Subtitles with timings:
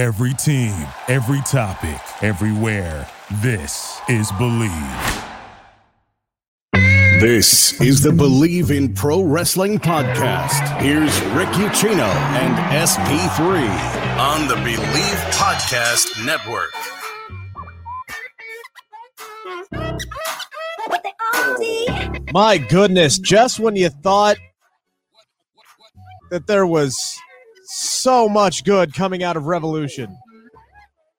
[0.00, 0.72] Every team,
[1.08, 3.06] every topic, everywhere.
[3.42, 5.26] This is Bleav.
[6.72, 10.80] This is the Bleav in Pro Wrestling podcast.
[10.80, 12.56] Here's Rick Ucchino and
[12.88, 16.72] SP3 on the Bleav Podcast Network.
[22.32, 24.38] My goodness, just when you thought
[26.30, 27.20] that there was
[27.70, 30.16] so much good coming out of Revolution.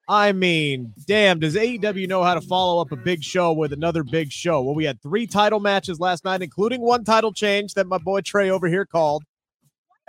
[0.08, 4.02] I mean, damn, does AEW know how to follow up a big show with another
[4.02, 4.60] big show?
[4.60, 8.20] Well, we had three title matches last night, including one title change that my boy
[8.20, 9.22] Trey over here called.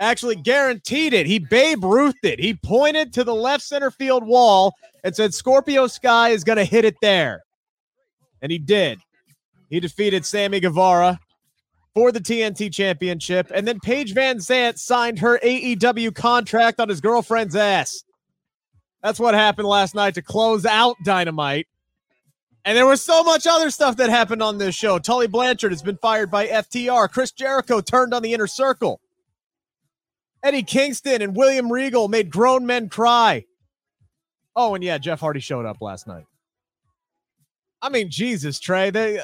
[0.00, 1.24] Actually, guaranteed it.
[1.26, 2.40] He Babe Ruthed it.
[2.40, 4.74] He pointed to the left center field wall
[5.04, 7.42] and said, Scorpio Sky is going to hit it there.
[8.42, 8.98] And he did.
[9.70, 11.18] He defeated Sammy Guevara
[11.94, 13.50] for the TNT Championship.
[13.54, 18.04] And then Paige VanZant signed her AEW contract on his girlfriend's ass.
[19.02, 21.68] That's what happened last night to close out Dynamite.
[22.64, 24.98] And there was so much other stuff that happened on this show.
[24.98, 27.10] Tully Blanchard has been fired by FTR.
[27.10, 29.00] Chris Jericho turned on the inner circle.
[30.42, 33.44] Eddie Kingston and William Regal made grown men cry.
[34.56, 36.24] Oh, and yeah, Jeff Hardy showed up last night.
[37.82, 38.88] I mean, Jesus, Trey.
[38.88, 39.20] They,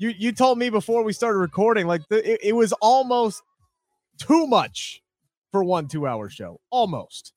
[0.00, 3.42] you you told me before we started recording, like the, it, it was almost
[4.18, 5.02] too much
[5.52, 6.58] for one two hour show.
[6.70, 7.34] Almost.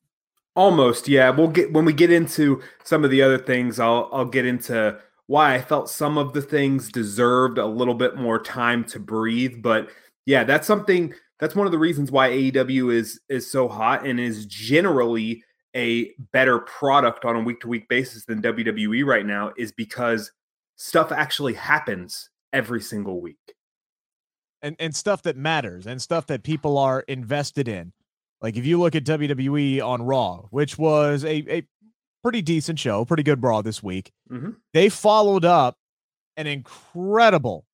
[0.56, 1.30] Almost, yeah.
[1.30, 3.78] We'll get when we get into some of the other things.
[3.78, 8.16] I'll I'll get into why I felt some of the things deserved a little bit
[8.16, 9.62] more time to breathe.
[9.62, 9.90] But
[10.24, 11.12] yeah, that's something.
[11.40, 15.44] That's one of the reasons why AEW is is so hot and is generally
[15.76, 20.32] a better product on a week to week basis than WWE right now is because
[20.76, 23.54] stuff actually happens every single week.
[24.62, 27.92] And and stuff that matters and stuff that people are invested in.
[28.40, 31.66] Like if you look at WWE on Raw, which was a, a
[32.22, 34.50] pretty decent show, pretty good Raw this week, mm-hmm.
[34.72, 35.76] they followed up
[36.38, 37.66] an incredible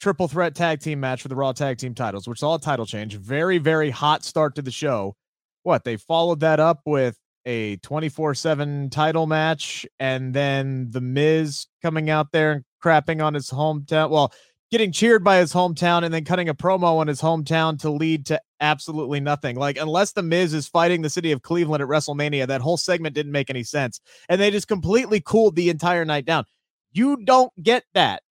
[0.00, 2.86] triple threat tag team match for the Raw tag team titles, which saw a title
[2.86, 3.16] change.
[3.16, 5.16] Very, very hot start to the show.
[5.64, 11.66] What they followed that up with a 24 7 title match and then The Miz
[11.82, 14.10] coming out there and crapping on his hometown.
[14.10, 14.32] Well,
[14.70, 18.26] getting cheered by his hometown and then cutting a promo on his hometown to lead
[18.26, 19.56] to absolutely nothing.
[19.56, 23.14] Like, unless The Miz is fighting the city of Cleveland at WrestleMania, that whole segment
[23.14, 24.00] didn't make any sense.
[24.28, 26.44] And they just completely cooled the entire night down.
[26.92, 28.22] You don't get that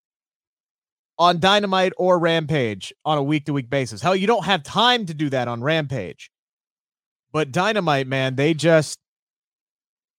[1.19, 4.01] on Dynamite or Rampage on a week to week basis.
[4.01, 6.29] Hell, you don't have time to do that on Rampage.
[7.31, 8.99] But Dynamite, man, they just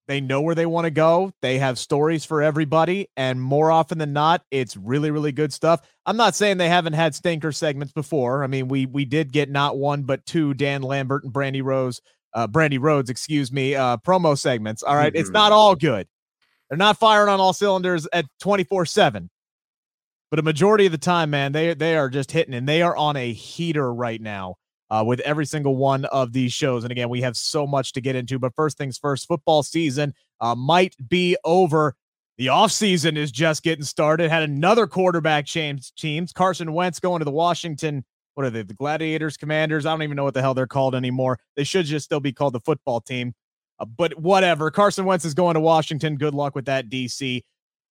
[0.09, 1.31] they know where they want to go.
[1.43, 3.07] They have stories for everybody.
[3.15, 5.81] And more often than not, it's really, really good stuff.
[6.07, 8.43] I'm not saying they haven't had stinker segments before.
[8.43, 12.01] I mean, we we did get not one, but two Dan Lambert and Brandy Rose,
[12.33, 14.81] uh, Brandi Rhodes, excuse me, uh, promo segments.
[14.81, 15.11] All right?
[15.13, 16.07] It's not all good.
[16.69, 19.29] They're not firing on all cylinders at 24-7.
[20.31, 22.97] But a majority of the time, man, they they are just hitting and they are
[22.97, 24.55] on a heater right now
[24.89, 26.83] uh, with every single one of these shows.
[26.83, 28.39] And again, we have so much to get into.
[28.39, 31.95] But first things first, football season uh, might be over.
[32.37, 34.29] The offseason is just getting started.
[34.29, 36.31] Had another quarterback change teams.
[36.31, 38.05] Carson Wentz going to the Washington.
[38.35, 38.63] What are they?
[38.63, 39.85] The Gladiators, Commanders?
[39.85, 41.39] I don't even know what the hell they're called anymore.
[41.57, 43.33] They should just still be called the football team.
[43.77, 44.71] Uh, but whatever.
[44.71, 46.15] Carson Wentz is going to Washington.
[46.15, 47.43] Good luck with that, DC.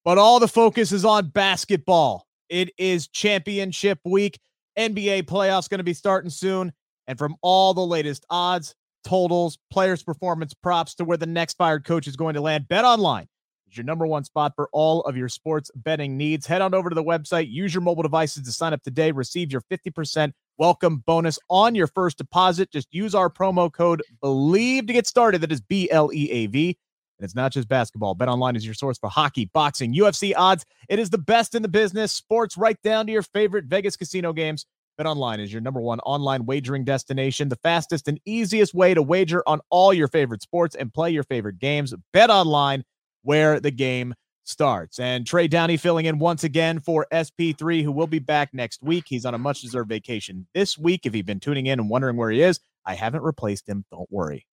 [0.05, 2.27] But all the focus is on basketball.
[2.49, 4.39] It is championship week.
[4.79, 6.73] NBA playoffs going to be starting soon.
[7.09, 11.85] And from all the latest odds, totals, players' performance props to where the next fired
[11.85, 13.27] coach is going to land, Bet Online
[13.67, 16.47] is your number one spot for all of your sports betting needs.
[16.47, 19.51] Head on over to the website, use your mobile devices to sign up today, receive
[19.51, 22.71] your 50% welcome bonus on your first deposit.
[22.71, 25.41] Just use our promo code BLEAV to get started.
[25.41, 26.77] That is B L E A V.
[27.19, 28.15] And it's not just basketball.
[28.15, 30.67] Bet Online is your source for hockey, boxing, UFC odds.
[30.89, 32.13] It is the best in the business.
[32.13, 34.67] Sports right down to your favorite Vegas casino games.
[34.99, 39.43] BetOnline is your number one online wagering destination, the fastest and easiest way to wager
[39.47, 41.95] on all your favorite sports and play your favorite games.
[42.13, 42.83] BetOnline,
[43.23, 44.15] where the game
[44.45, 44.99] starts.
[44.99, 49.05] And Trey Downey filling in once again for SP3, who will be back next week.
[49.07, 51.03] He's on a much deserved vacation this week.
[51.05, 53.85] If you've been tuning in and wondering where he is, I haven't replaced him.
[53.93, 54.47] Don't worry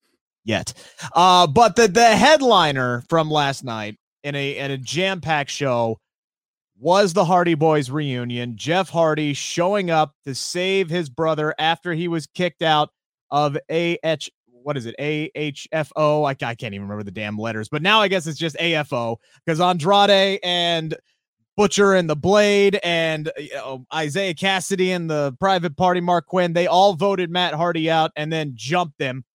[0.44, 0.74] yet.
[1.15, 5.98] Uh, but the, the headliner from last night in a, in a jam packed show
[6.86, 8.56] was the Hardy Boyz reunion.
[8.56, 12.92] Jeff Hardy showing up to save his brother after he was kicked out
[13.32, 14.28] of AH.
[14.52, 14.94] What is it?
[15.00, 16.28] AHFO.
[16.28, 19.18] I, I can't even remember the damn letters, but now I guess it's just AFO
[19.44, 20.96] because Andrade and
[21.58, 26.54] Butcher and the Blade and you know, Isiah Kassidy and the private party Marq Quen,
[26.54, 29.26] they all voted Matt Hardy out and then jumped him.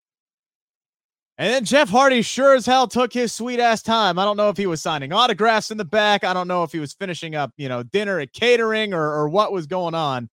[1.41, 4.19] And then Jeff Hardy sure as hell took his sweet ass time.
[4.19, 6.23] I don't know if he was signing autographs in the back.
[6.23, 9.27] I don't know if he was finishing up, you know, dinner at catering or, or
[9.27, 10.29] what was going on.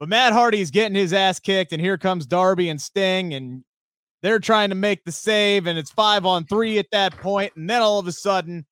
[0.00, 3.62] But Matt Hardy's getting his ass kicked, and here comes Darby and Sting, and
[4.22, 7.52] they're trying to make the save, and it's five on three at that point.
[7.54, 8.64] And then all of a sudden,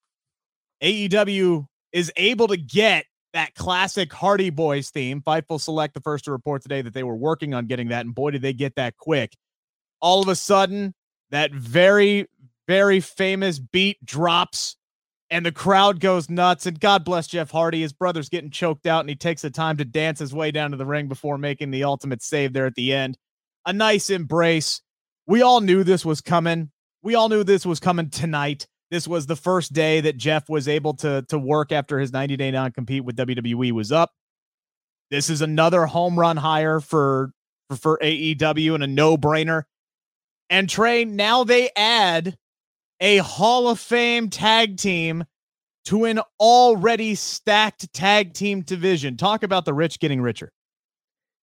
[0.83, 3.05] AEW is able to get
[3.35, 5.21] that classic Hardy Boyz theme.
[5.21, 8.15] Fightful Select, the first to report today that they were working on getting that, and
[8.15, 9.37] boy, did they get that quick.
[10.01, 10.95] All of a sudden,
[11.31, 12.29] that very,
[12.67, 14.77] very famous beat drops
[15.31, 16.67] and the crowd goes nuts.
[16.67, 17.83] And God bless Jeff Hardy.
[17.83, 20.71] His brother's getting choked out and he takes the time to dance his way down
[20.71, 23.19] to the ring before making the ultimate save there at the end.
[23.67, 24.81] A nice embrace.
[25.27, 26.71] We all knew this was coming.
[27.03, 28.67] We all knew this was coming tonight.
[28.91, 32.37] This was the first day that Jeff was able to, to work after his 90
[32.37, 34.13] day non compete with WWE was up.
[35.11, 37.33] This is another home run hire for,
[37.69, 39.65] for, for AEW and a no brainer.
[40.51, 42.37] And Trey, now they add
[43.01, 45.25] a Hall of Fame tag team
[45.87, 49.17] to an already stacked tag team division.
[49.17, 50.53] Talk about the rich getting richer.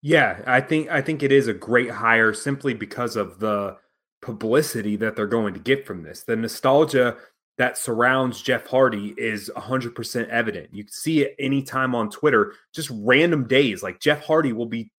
[0.02, 3.78] Yeah, I think I think it is a great hire simply because of the
[4.22, 6.24] publicity that they're going to get from this.
[6.24, 7.18] The nostalgia
[7.58, 10.70] that surrounds Jeff Hardy is 100% evident.
[10.74, 13.84] You can see it anytime on Twitter, just random days.
[13.84, 14.92] Like Jeff Hardy will be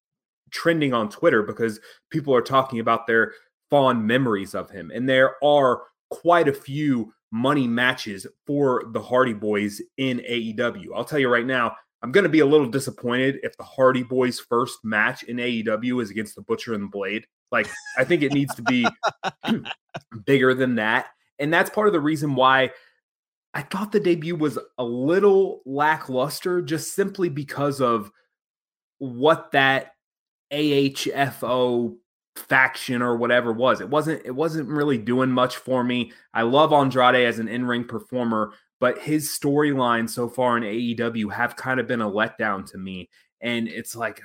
[0.53, 3.33] trending on Twitter because people are talking about their
[3.73, 4.93] fond memories of him.
[4.95, 5.81] And there are
[6.11, 10.89] quite a few money matches for the Hardy Boyz in AEW.
[10.95, 14.05] I'll tell you right now, I'm going to be a little disappointed if the Hardy
[14.05, 17.25] Boyz' first match in AEW is against the Butcher and the Blade.
[17.51, 17.67] Like,
[17.97, 18.87] I think it needs to be
[20.27, 21.07] bigger than that.
[21.39, 22.73] And that's part of the reason why
[23.55, 28.11] I thought the debut was a little lackluster, just simply because of
[28.99, 29.93] what that
[30.53, 31.97] AHFO
[32.37, 33.81] faction or whatever was.
[33.81, 36.13] It wasn't it wasn't really doing much for me.
[36.35, 41.57] I love Andrade as an in-ring performer, but his storyline so far in AEW have
[41.57, 43.09] kind of been a letdown to me.
[43.41, 44.21] And it's like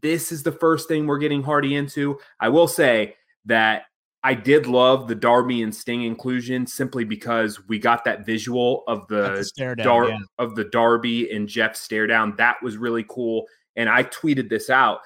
[0.00, 2.18] this is the first thing we're getting Hardy into.
[2.40, 3.16] I will say
[3.46, 3.84] that
[4.22, 9.06] I did love the Darby and Sting inclusion simply because we got that visual of
[9.06, 10.18] the, the Dar- yeah.
[10.38, 12.34] of the Darby and Jeff stare down.
[12.36, 13.46] That was really cool.
[13.76, 15.00] And I tweeted this out.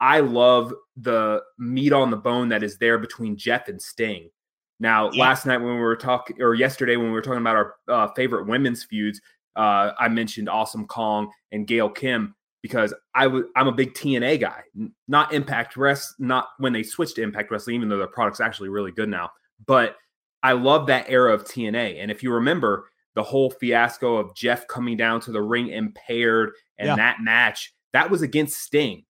[0.00, 4.30] I love the meat on the bone that is there between Jeff and Sting.
[4.78, 5.22] Now, yeah.
[5.22, 8.08] last night when we were talking, or yesterday when we were talking about our uh,
[8.14, 9.20] favorite women's feuds,
[9.56, 14.40] uh, I mentioned Awesome Kong and Gail Kim because I was I'm a big TNA
[14.40, 14.62] guy,
[15.08, 18.68] not Impact Rest, not when they switched to Impact Wrestling, even though their product's actually
[18.68, 19.30] really good now.
[19.64, 19.96] But
[20.42, 24.66] I love that era of TNA, and if you remember the whole fiasco of Jeff
[24.68, 26.96] coming down to the ring impaired and yeah.
[26.96, 29.05] that match, that was against Sting.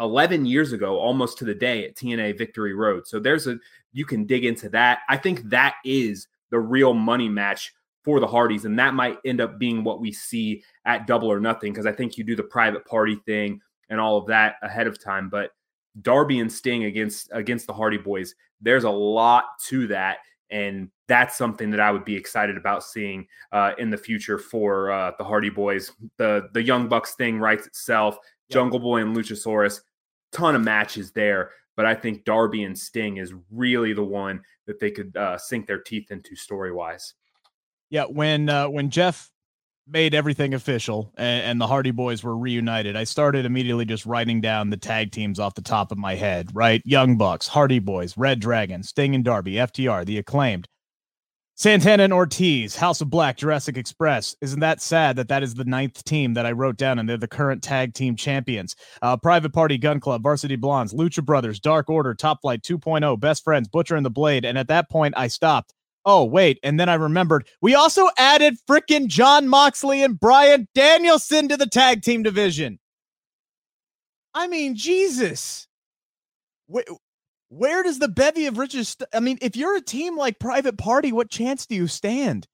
[0.00, 3.06] 11 years ago, almost to the day at TNA Victory Road.
[3.06, 3.58] So there's a,
[3.92, 5.00] you can dig into that.
[5.08, 7.72] I think that is the real money match
[8.04, 8.64] for the Hardys.
[8.64, 11.92] And that might end up being what we see at Double or Nothing because I
[11.92, 15.28] think you do the private party thing and all of that ahead of time.
[15.28, 15.50] But
[16.02, 18.30] Darby and Sting against against the Hardy Boyz,
[18.60, 20.18] there's a lot to that.
[20.50, 24.90] And that's something that I would be excited about seeing uh, in the future for
[24.92, 25.90] uh, the Hardy Boyz.
[26.18, 28.18] The the Young Bucks thing writes itself.
[28.50, 29.80] Jungle Boy and Luchasaurus,
[30.32, 31.50] ton of matches there.
[31.76, 35.66] But I think Darby and Sting is really the one that they could uh, sink
[35.66, 37.14] their teeth into story wise.
[37.90, 39.30] Yeah, when uh, when Jeff
[39.86, 44.40] made everything official and, and, the Hardy Boyz were reunited, I started immediately just writing
[44.40, 46.48] down the tag teams off the top of my head.
[46.54, 50.68] Right, Young Bucks, Hardy Boyz, Red Dragon, Sting and Darby, FTR, the Acclaimed,
[51.56, 54.34] Santana and Ortiz, House of Black, Jurassic Express.
[54.40, 57.16] Isn't that sad that that is the ninth team that I wrote down and they're
[57.16, 58.74] the current tag team champions?
[59.02, 63.44] Uh, Private Party, Gunn Club, Varsity Blondes, Lucha Brothers, Dark Order, Top Flight 2.0, Best
[63.44, 64.44] Friends, Butcher and the Blade.
[64.44, 65.72] And at that point, I stopped.
[66.04, 66.58] Oh, wait.
[66.64, 71.66] And then I remembered we also added freaking Jon Moxley and Bryan Danielson to the
[71.66, 72.80] tag team division.
[74.34, 75.68] I mean, Jesus.
[76.66, 76.86] Wait,
[77.56, 78.88] where does the bevy of riches?
[78.90, 82.46] St- I mean, if you're a team like Private Party, what chance do you stand?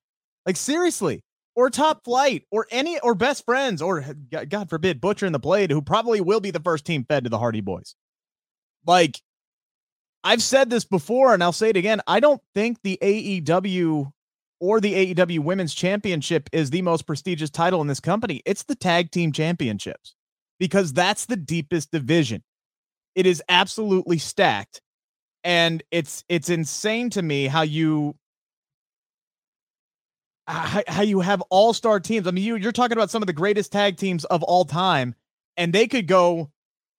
[0.47, 1.23] Like seriously,
[1.55, 4.05] or Top Flight, or any, or Best Friends, or
[4.49, 7.31] God forbid, Butcher and the Blade, who probably will be the first team fed to
[7.31, 7.95] the Hardy Boyz.
[8.87, 9.21] Like,
[10.23, 12.01] I've said this before, and I'll say it again.
[12.07, 14.13] I don't think the AEW
[14.61, 18.43] or the AEW Women's Championship is the most prestigious title in this company.
[18.45, 20.15] It's the Tag Team Championships
[20.59, 22.43] because that's the deepest division.
[23.15, 24.83] It is absolutely stacked.
[25.43, 28.15] And it's it's insane to me how you
[30.47, 32.27] how, how you have all-star teams.
[32.27, 35.15] I mean, you you're talking about some of the greatest tag teams of all time,
[35.57, 36.51] and they could go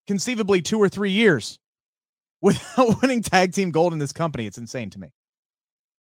[0.08, 1.60] conceivably two or three years
[2.42, 4.46] without winning tag team gold in this company.
[4.46, 5.10] It's insane to me.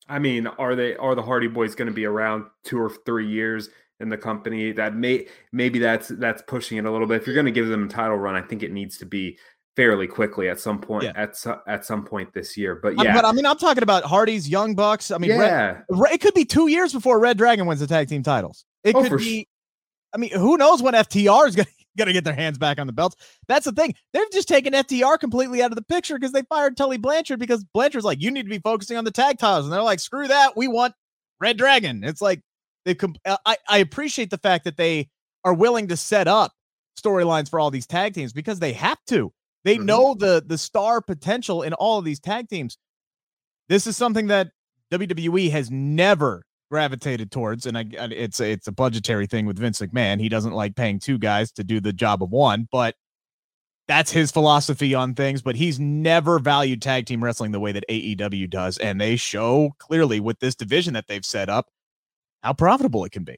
[0.09, 3.29] I mean, are they are the Hardy Boyz going to be around two or three
[3.29, 3.69] years
[4.01, 4.73] in the company?
[4.73, 7.21] That may maybe that's that's pushing it a little bit.
[7.21, 9.39] If you're going to give them a title run, I think it needs to be
[9.77, 11.13] fairly quickly at some point yeah.
[11.15, 11.37] at
[11.67, 12.75] at some point this year.
[12.77, 15.11] But yeah, but I mean, I'm talking about Hardy's Young Bucks.
[15.11, 18.09] I mean, yeah, Red, it could be two years before Red Dragon wins the tag
[18.09, 18.65] team titles.
[18.85, 19.49] It oh, could be.
[20.13, 22.79] I mean, who knows when FTR is going to got to get their hands back
[22.79, 23.17] on the belts.
[23.49, 23.95] That's the thing.
[24.13, 27.65] They've just taken FTR completely out of the picture because they fired Tully Blanchard because
[27.65, 29.67] Blanchard's like, you need to be focusing on the tag titles.
[29.67, 30.57] And they're like, screw that.
[30.57, 30.95] We want
[31.41, 32.03] Red Dragon.
[32.05, 32.41] It's like,
[32.85, 35.09] they com- uh, I, I appreciate the fact that they
[35.45, 36.53] are willing to set up
[36.99, 39.33] storylines for all these tag teams because they have to.
[39.65, 39.87] They mm-hmm.
[39.87, 42.79] know the the star potential in all of these tag teams.
[43.69, 44.49] This is something that
[44.93, 49.81] WWE has never gravitated towards, and I, it's a, it's a budgetary thing with Vince
[49.81, 50.21] McMahon.
[50.21, 52.95] He doesn't like paying two guys to do the job of one, but
[53.87, 55.43] that's his philosophy on things.
[55.43, 59.73] But he's never valued tag team wrestling the way that AEW does, and they show
[59.79, 61.67] clearly with this division that they've set up
[62.43, 63.37] how profitable it can be.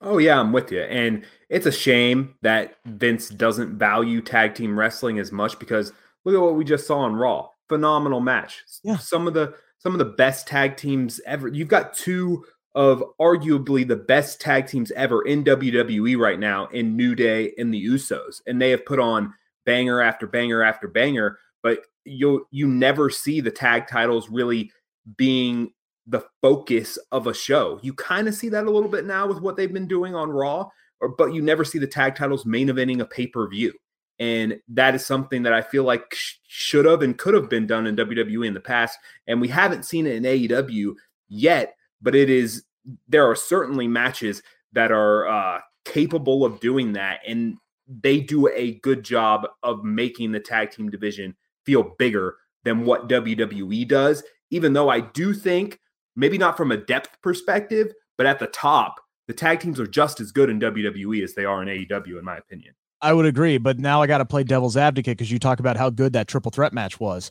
[0.00, 0.82] Oh yeah, I'm with you.
[0.82, 5.92] And it's a shame that Vince doesn't value tag team wrestling as much because
[6.24, 7.48] look at what we just saw on Raw.
[7.68, 8.62] Phenomenal match.
[8.82, 8.96] Yeah.
[8.96, 11.48] Some of the some of the best tag teams ever.
[11.48, 16.96] You've got two of arguably the best tag teams ever in WWE right now in
[16.96, 18.40] New Day and the Usos.
[18.46, 19.32] And they have put on
[19.64, 24.70] banger after banger after banger, but you you never see the tag titles really
[25.16, 25.72] being
[26.06, 27.78] the focus of a show.
[27.82, 30.30] You kind of see that a little bit now with what they've been doing on
[30.30, 30.68] Raw,
[31.00, 33.72] or but you never see the tag titles main eventing a pay-per-view.
[34.18, 37.66] And that is something that I feel like sh- should have and could have been
[37.66, 38.98] done in WWE in the past.
[39.26, 40.94] And we haven't seen it in AEW
[41.28, 42.64] yet, but it is,
[43.08, 44.42] there are certainly matches
[44.72, 47.20] that are uh, capable of doing that.
[47.26, 47.56] And
[47.88, 51.34] they do a good job of making the tag team division
[51.66, 54.22] feel bigger than what WWE does.
[54.50, 55.80] Even though I do think,
[56.16, 60.20] maybe not from a depth perspective, but at the top, the tag teams are just
[60.20, 62.74] as good in WWE as they are in AEW, in my opinion.
[63.00, 65.76] I would agree, but now I got to play devil's advocate because you talk about
[65.76, 67.30] how good that triple threat match was.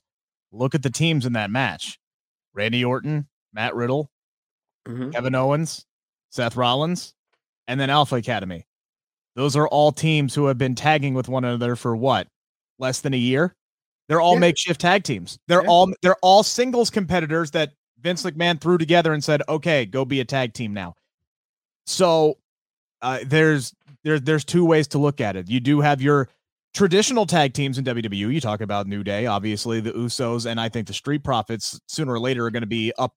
[0.51, 1.99] Look at the teams in that match:
[2.53, 4.11] Randy Orton, Matt Riddle,
[4.87, 5.11] mm-hmm.
[5.11, 5.85] Kevin Owens,
[6.29, 7.13] Seth Rollins,
[7.67, 8.67] and then Alpha Academy.
[9.35, 12.27] Those are all teams who have been tagging with one another for what
[12.77, 13.55] less than a year.
[14.07, 14.39] They're all yeah.
[14.39, 15.39] makeshift tag teams.
[15.47, 15.69] They're yeah.
[15.69, 17.71] all they're all singles competitors that
[18.03, 20.95] Vince McMahon threw together and said, "Okay, go be a tag team now."
[21.85, 22.37] So
[23.01, 25.49] uh, there's there's there's two ways to look at it.
[25.49, 26.29] You do have your
[26.73, 28.33] traditional tag teams in WWE.
[28.33, 32.13] You talk about New Day, obviously the Usos, and I think the Street Profits sooner
[32.13, 33.15] or later are going to be up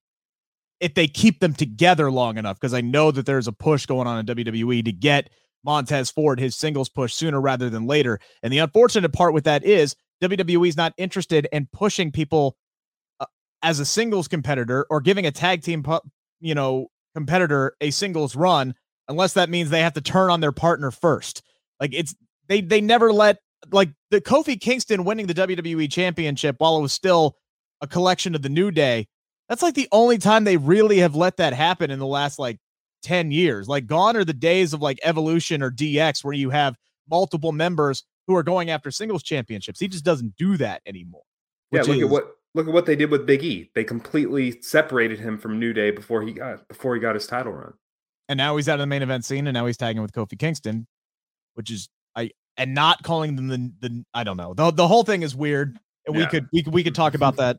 [0.78, 2.60] if they keep them together long enough.
[2.60, 5.30] Because I know that there's a push going on in WWE to get
[5.64, 8.20] Montez Ford his singles push sooner rather than later.
[8.42, 12.56] And the unfortunate part with that is WWE is not interested in pushing people
[13.66, 15.84] as a singles competitor or giving a tag team,
[16.38, 18.72] you know, competitor a singles run
[19.08, 21.42] unless that means they have to turn on their partner first.
[21.80, 22.14] Like it's
[22.46, 23.38] they they never let
[23.72, 27.36] like the Kofi Kingston winning the WWE championship while it was still
[27.80, 29.08] a collection of the New Day.
[29.48, 32.58] That's like the only time they really have let that happen in the last like
[33.02, 33.66] 10 years.
[33.66, 36.76] Like gone are the days of like evolution or DX where you have
[37.10, 39.80] multiple members who are going after singles championships.
[39.80, 41.22] He just doesn't do that anymore.
[41.72, 43.70] Yeah, look is, at what look at what they did with Big E.
[43.74, 47.52] They completely separated him from New Day before he got before he got his title
[47.52, 47.74] run
[48.28, 50.38] and now he's out of the main event scene, and now he's tagging with Kofi
[50.38, 50.86] Kingston,
[51.54, 55.04] which is I and not calling them the the I don't know the the whole
[55.04, 56.22] thing is weird, and yeah.
[56.22, 57.58] we could we could we could talk about that.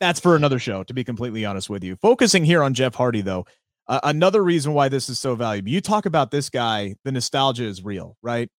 [0.00, 1.94] That's for another show, to be completely honest with you.
[1.94, 3.46] Focusing here on Jeff Hardy, though,
[3.86, 5.68] uh, another reason why this is so valuable.
[5.68, 8.50] You talk about this guy, the nostalgia is real, right?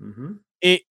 [0.00, 0.34] Mm-hmm.
[0.60, 0.82] It.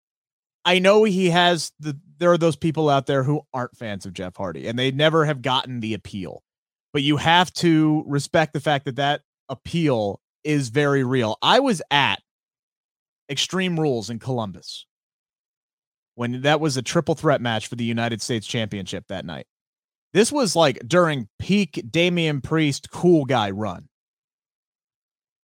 [0.65, 1.97] I know he has the.
[2.21, 5.25] There are those people out there who aren't fans of Jeff Hardy, and they never
[5.25, 6.43] have gotten the appeal.
[6.93, 11.39] But you have to respect the fact that that appeal is very real.
[11.41, 12.21] I was at
[13.27, 14.85] Extreme Rules in Columbus
[16.13, 19.47] when that was a triple threat match for the United States Championship that night.
[20.13, 23.87] This was like during peak Damian Priest cool guy run.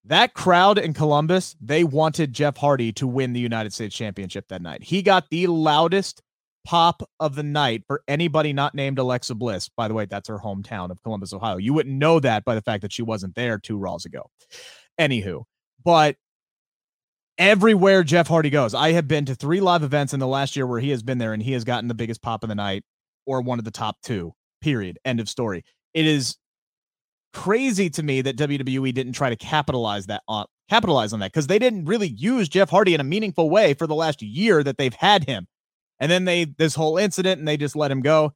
[0.06, 4.62] That crowd in Columbus, they wanted Jeff Hardy to win the United States Championship that
[4.62, 4.84] night.
[4.84, 6.22] He got the loudest
[6.68, 9.70] pop of the night for anybody not named Alexa Bliss.
[9.70, 11.56] By the way, that's her hometown of Columbus, Ohio.
[11.56, 14.30] You wouldn't know that by the fact that she wasn't there two Raws ago.
[15.00, 15.44] Anywho,
[15.86, 16.18] but
[17.38, 20.68] everywhere Jeff Hardy goes, I have been to three live events in the last year
[20.68, 22.84] where he has been there and he has gotten the biggest pop of the night
[23.26, 25.00] or one of the top two, period.
[25.06, 25.64] End of story.
[25.94, 26.36] It is
[27.34, 31.48] crazy to me that WWE didn't try to capitalize that on capitalize on that because
[31.48, 34.78] they didn't really use Jeff Hardy in a meaningful way for the last year that
[34.78, 35.48] they've had him
[36.00, 38.34] And then they this whole incident and they just let him go.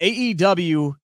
[0.00, 0.94] AEW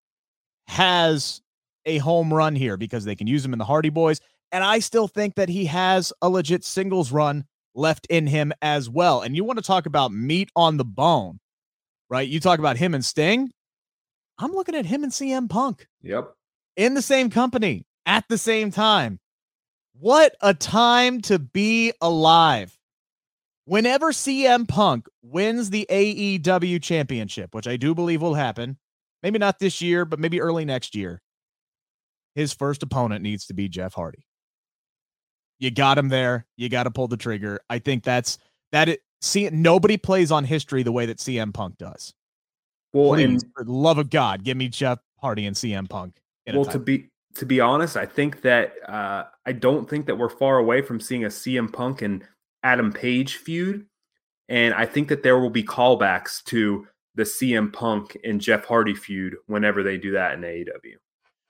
[0.67, 1.41] has
[1.87, 4.21] a home run here because they can use him in the Hardy Boyz.
[4.53, 8.89] And I still think that he has a legit singles run left in him as
[8.89, 9.23] well.
[9.23, 11.39] And you want to talk about meat on the bone,
[12.09, 12.29] right?
[12.29, 13.51] You talk about him and Sting.
[14.39, 15.87] I'm looking at him and CM Punk.
[16.03, 16.33] Yep.
[16.77, 19.19] In the same company at the same time.
[20.01, 22.78] What a time to be alive.
[23.69, 28.79] Whenever CM Punk wins the AEW championship, which I do believe will happen,
[29.23, 31.21] maybe not this year, but maybe early next year,
[32.35, 34.25] his first opponent needs to be Jeff Hardy.
[35.59, 36.47] You got him there.
[36.57, 37.61] You got to pull the trigger.
[37.69, 38.39] I think that's
[38.73, 38.89] that.
[38.89, 42.15] It see nobody plays on history the way that CM Punk does.
[42.95, 46.17] Well, Please, and for the love of God, give me Jeff Hardy and CM Punk.
[46.47, 50.31] well, to be to be honest, I think that uh, I don't think that we're
[50.31, 52.25] far away from seeing a CM Punk and
[52.63, 53.87] Adam Page feud,
[54.49, 58.95] and I think that there will be callbacks to the CM Punk and Jeff Hardy
[58.95, 60.95] feud whenever they do that in AEW.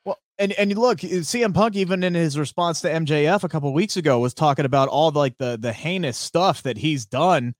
[0.04, 3.96] Well, and and look, CM Punk even in his response to MJF a couple weeks
[3.96, 7.54] ago was talking about all the, like the the heinous stuff that he's done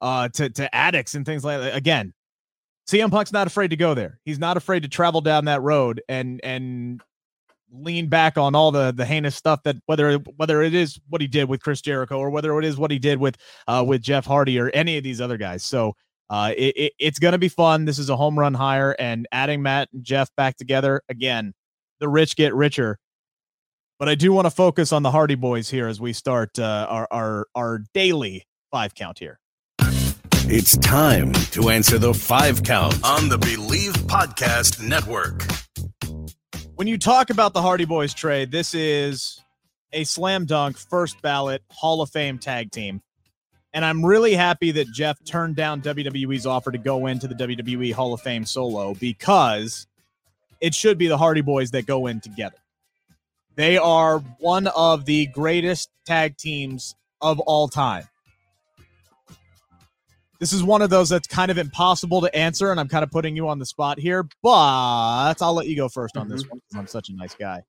[0.00, 1.76] uh to to addicts and things like that.
[1.76, 2.12] Again,
[2.88, 4.18] CM Punk's not afraid to go there.
[4.24, 7.00] He's not afraid to travel down that road and and
[7.72, 11.26] lean back on all the the heinous stuff that whether whether it is what he
[11.26, 13.36] did with Chris Jericho or whether it is what he did with
[13.66, 15.64] uh with Jeff Hardy or any of these other guys.
[15.64, 15.94] So
[16.30, 17.84] uh it, it it's gonna be fun.
[17.84, 21.54] This is a home run hire and adding Matt and Jeff back together again
[22.02, 22.98] the rich get richer.
[23.98, 26.86] But I do want to focus on the Hardy Boys here as we start uh,
[26.90, 29.38] our, our our daily five count here.
[30.46, 35.46] It's time to answer the five count on the Bleav Podcast Network.
[36.76, 39.40] When you talk about the Hardy Boyz Trey, this is
[39.92, 43.02] a slam dunk first ballot Hall of Fame tag team.
[43.74, 47.92] And I'm really happy that Jeff turned down WWE's offer to go into the WWE
[47.92, 49.86] Hall of Fame solo because
[50.60, 52.56] it should be the Hardy Boyz that go in together.
[53.54, 58.08] They are one of the greatest tag teams of all time.
[60.42, 63.12] This is one of those that's kind of impossible to answer, and I'm kind of
[63.12, 66.32] putting you on the spot here, but I'll let you go 1st on mm-hmm.
[66.32, 67.62] this one because I'm such a nice guy.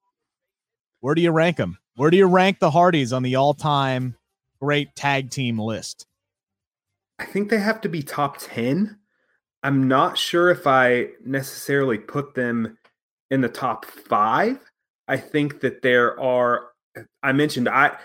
[0.99, 1.77] Where do you rank them?
[1.97, 4.15] Where do you rank the Hardys on the all time
[4.59, 6.07] great tag team list?
[7.19, 8.97] I think they have to be top 10.
[9.61, 12.79] I'm not sure if I necessarily put them
[13.29, 14.57] in the top five.
[15.07, 16.69] I think that there are.
[17.21, 17.99] I mentioned I.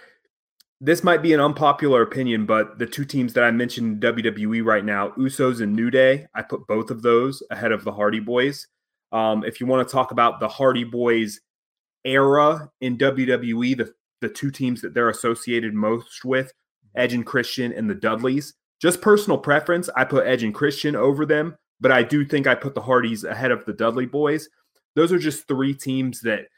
[0.81, 4.65] This might be an unpopular opinion, but the two teams that I mentioned in WWE
[4.65, 8.21] right now, Usos and New Day, I put both of those ahead of the Hardy
[8.21, 8.67] Boyz.
[9.11, 11.39] Um, if you want to talk about the Hardy Boyz
[12.05, 16.53] era in WWE, the the two teams that they're associated most with,
[16.97, 18.55] Edge and Christian and the Dudleys.
[18.83, 22.57] Just personal preference, I put Edge and Christian over them, but I do think I
[22.57, 24.47] put the Hardys ahead of the Dudley Boyz
[24.99, 26.49] those are just three teams that that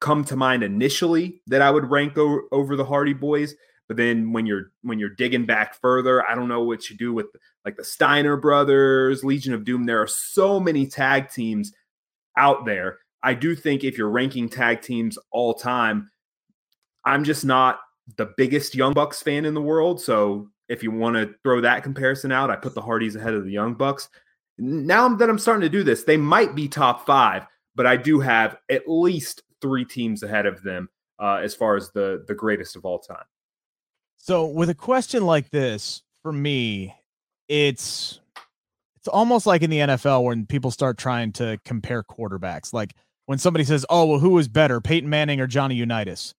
[0.00, 3.52] come to mind initially that I would rank over, over the Hardy Boyz.
[3.88, 7.14] But then when you're when you're digging back further, I don't know what you do
[7.14, 7.26] with
[7.64, 9.84] like the Steiner brothers, Legion of Doom.
[9.84, 11.72] There are so many tag teams
[12.36, 12.98] out there.
[13.22, 16.10] I do think if you're ranking tag teams all time,
[17.04, 17.80] I'm just not
[18.16, 20.00] the biggest Young Bucks fan in the world.
[20.02, 23.44] So if you want to throw that comparison out, I put the Hardys ahead of
[23.44, 24.08] the Young Bucks
[24.58, 28.20] now that I'm starting to do this, they might be top five, but I do
[28.20, 32.76] have at least three teams ahead of them uh, as far as the the greatest
[32.76, 33.24] of all time.
[34.16, 36.94] So, with a question like this, for me,
[37.48, 38.20] it's
[38.96, 42.72] it's almost like in the NFL when people start trying to compare quarterbacks.
[42.72, 42.94] Like
[43.26, 46.34] when somebody says, "Oh, well, who is better, Peyton Manning or Johnny Unitas?"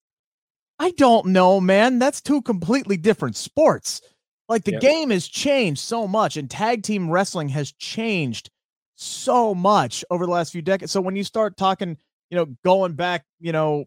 [0.77, 1.99] I don't know, man.
[1.99, 4.01] That's two completely different sports.
[4.47, 4.81] Like the yep.
[4.81, 8.49] game has changed so much, and tag team wrestling has changed
[8.95, 10.91] so much over the last few decades.
[10.91, 11.97] So when you start talking,
[12.29, 13.85] you know, going back, you know,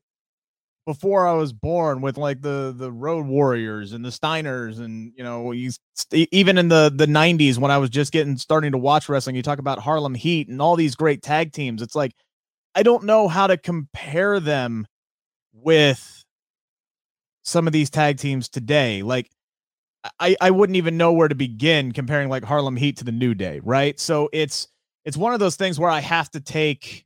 [0.87, 5.23] before I was born with like the the Road Warriors and the Steiners, and you
[5.23, 5.71] know, you
[6.13, 9.43] even in the the '90s when I was just getting starting to watch wrestling, you
[9.43, 11.83] talk about Harlem Heat and all these great tag teams.
[11.83, 12.13] It's like
[12.75, 14.87] I don't know how to compare them
[15.53, 16.25] with
[17.45, 19.03] some of these tag teams today.
[19.03, 19.31] Like
[20.19, 23.35] I, I wouldn't even know where to begin comparing like Harlem Heat to the New
[23.35, 23.99] Day, right?
[24.01, 24.69] So it's
[25.05, 27.05] it's one of those things where I have to take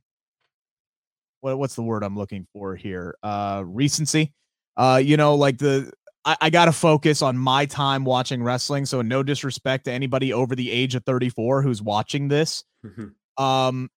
[1.47, 3.15] what what's the word I'm looking for here?
[3.23, 4.33] Uh recency.
[4.75, 5.91] Uh, you know, like the
[6.23, 8.85] I, I gotta focus on my time watching wrestling.
[8.85, 12.63] So no disrespect to anybody over the age of 34 who's watching this.
[12.85, 13.43] Mm-hmm.
[13.43, 13.89] Um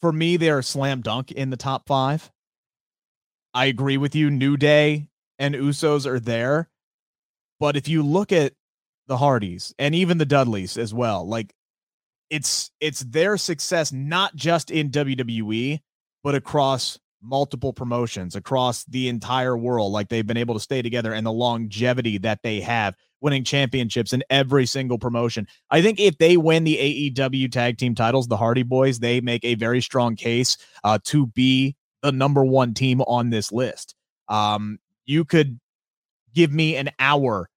[0.00, 2.30] for me, they're slam dunk in the top five.
[3.52, 4.30] I agree with you.
[4.30, 6.68] New Day and Usos are there.
[7.58, 8.52] But if you look at
[9.08, 11.26] the Hardys and even the Dudleys as well.
[11.26, 11.52] Like
[12.30, 15.80] it's it's their success not just in WWE,
[16.22, 19.92] but across multiple promotions across the entire world.
[19.92, 24.12] Like they've been able to stay together and the longevity that they have winning championships
[24.12, 25.46] in every single promotion.
[25.70, 29.44] I think if they win the AEW tag team titles, the Hardy Boyz, they make
[29.44, 33.96] a very strong case uh, to be the number one team on this list.
[34.28, 35.58] Um, you could
[36.34, 37.48] give me an hour.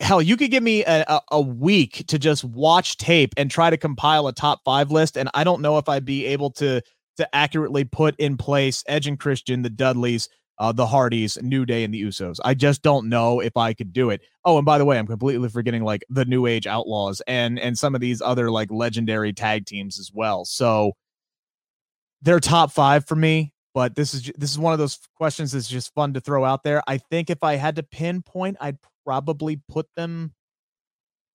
[0.00, 3.68] Hell, you could give me a, a, a week to just watch tape and try
[3.68, 5.16] to compile a top five list.
[5.18, 6.80] And I don't know if I'd be able to
[7.16, 11.84] to accurately put in place Edge and Christian, the Dudleys, uh, the Hardys, New Day,
[11.84, 12.38] and the Usos.
[12.44, 14.22] I just don't know if I could do it.
[14.44, 17.76] Oh, and by the way, I'm completely forgetting like the New Age Outlaws and and
[17.76, 20.44] some of these other like legendary tag teams as well.
[20.44, 20.92] So
[22.22, 23.52] they're top five for me.
[23.74, 26.62] But this is this is one of those questions that's just fun to throw out
[26.62, 26.80] there.
[26.86, 30.32] I think if I had to pinpoint, I'd probably put them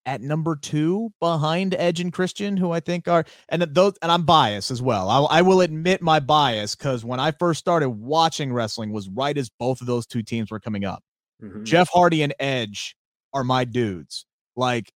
[0.09, 4.23] at number two behind Edge and Christian, who I think are and those and I'm
[4.23, 5.07] biased as well.
[5.07, 9.37] I, I will admit my bias because when I first started watching wrestling was right
[9.37, 11.03] as both of those two teams were coming up.
[11.43, 11.63] Mm-hmm.
[11.63, 12.95] Jeff Hardy and Edge
[13.35, 14.25] are my dudes.
[14.55, 14.91] Like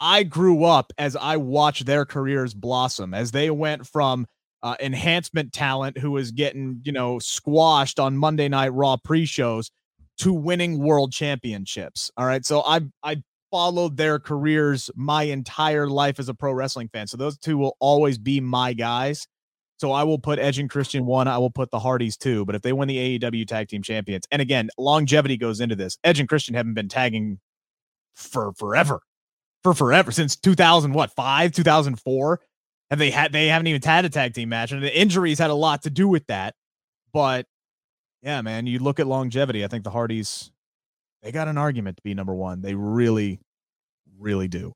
[0.00, 4.26] I grew up as I watched their careers blossom as they went from
[4.64, 9.70] uh, enhancement talent who was getting you know squashed on Monday Night Raw pre-shows
[10.18, 12.10] to winning world championships.
[12.16, 16.88] All right, so I I followed their careers my entire life as a pro wrestling
[16.88, 17.06] fan.
[17.06, 19.26] So those two will always be my guys.
[19.78, 21.26] So I will put Edge and Christian one.
[21.26, 22.44] I will put the Hardys two.
[22.44, 25.96] But if they win the AEW Tag Team Champions, and again, longevity goes into this.
[26.04, 27.40] Edge and Christian haven't been tagging
[28.14, 29.00] for forever,
[29.62, 32.40] for forever since 2000 what five 2004.
[32.90, 33.32] Have they had?
[33.32, 35.90] They haven't even had a tag team match, and the injuries had a lot to
[35.90, 36.54] do with that.
[37.12, 37.46] But
[38.22, 39.64] yeah, man, you look at longevity.
[39.64, 40.50] I think the Hardys
[41.22, 42.62] they got an argument to be number one.
[42.62, 43.40] They really,
[44.18, 44.74] really do.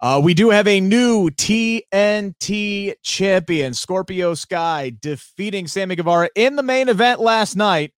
[0.00, 6.62] Uh, we do have a new TNT champion, Scorpio Sky, defeating Sammy Guevara in the
[6.62, 7.92] main event last night.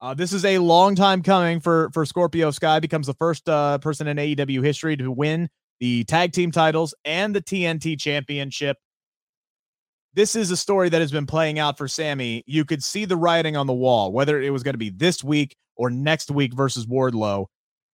[0.00, 2.78] Uh, this is a long time coming for for Scorpio Sky.
[2.78, 5.48] Becomes the first uh, person in AEW history to win
[5.80, 8.76] the tag team titles and the TNT championship.
[10.14, 12.42] This is a story that has been playing out for Sammy.
[12.46, 15.22] You could see the writing on the wall, whether it was going to be this
[15.22, 17.46] week or next week versus Wardlow.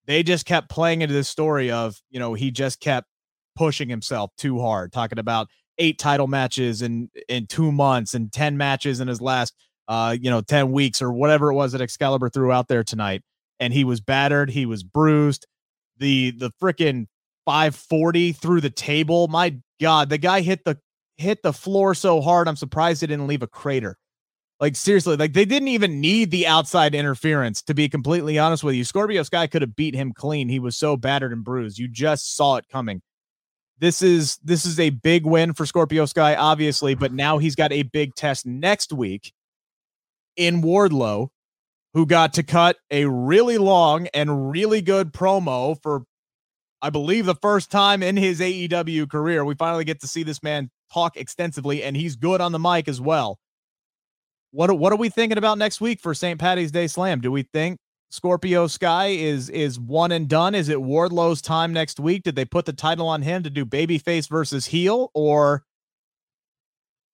[0.07, 3.09] They just kept playing into this story of, you know, he just kept
[3.57, 5.49] pushing himself too hard, talking about
[5.79, 9.55] eight title matches in in two months and 10 matches in his last
[9.89, 13.23] uh, you know, 10 weeks or whatever it was that Excalibur threw out there tonight.
[13.61, 15.47] And he was battered, he was bruised.
[15.99, 17.07] The the freaking
[17.45, 19.29] 540 through the table.
[19.29, 20.79] My God, the guy hit the
[21.17, 22.49] hit the floor so hard.
[22.49, 23.97] I'm surprised it didn't leave a crater.
[24.61, 28.75] Like seriously, like they didn't even need the outside interference to be completely honest with
[28.75, 28.85] you.
[28.85, 30.49] Scorpio Sky could have beat him clean.
[30.49, 31.79] He was so battered and bruised.
[31.79, 33.03] You just saw it coming.
[33.79, 37.73] This is this is a big win for Scorpio Sky obviously, but now he's got
[37.73, 39.33] a big test next week
[40.37, 41.29] in Wardlow
[41.93, 46.05] who got to cut a really long and really good promo for
[46.85, 49.43] I believe the first time in his AEW career.
[49.43, 52.89] We finally get to see this man talk extensively and he's good on the mic
[52.89, 53.39] as well.
[54.51, 56.39] What what are we thinking about next week for St.
[56.39, 57.23] Patty's Day Slam?
[57.23, 57.79] Do we think
[58.11, 60.55] Scorpio Sky is is one and done?
[60.55, 62.23] Is it Wardlow's time next week?
[62.23, 65.65] Did they put the title on him to do babyface versus heel, or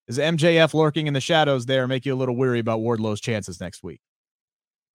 [0.09, 3.61] is MJF lurking in the shadows there make you a little weary about Wardlow's chances
[3.61, 4.01] next week?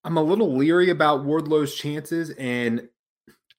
[0.05, 2.89] I'm a little leery about Wardlow's chances, and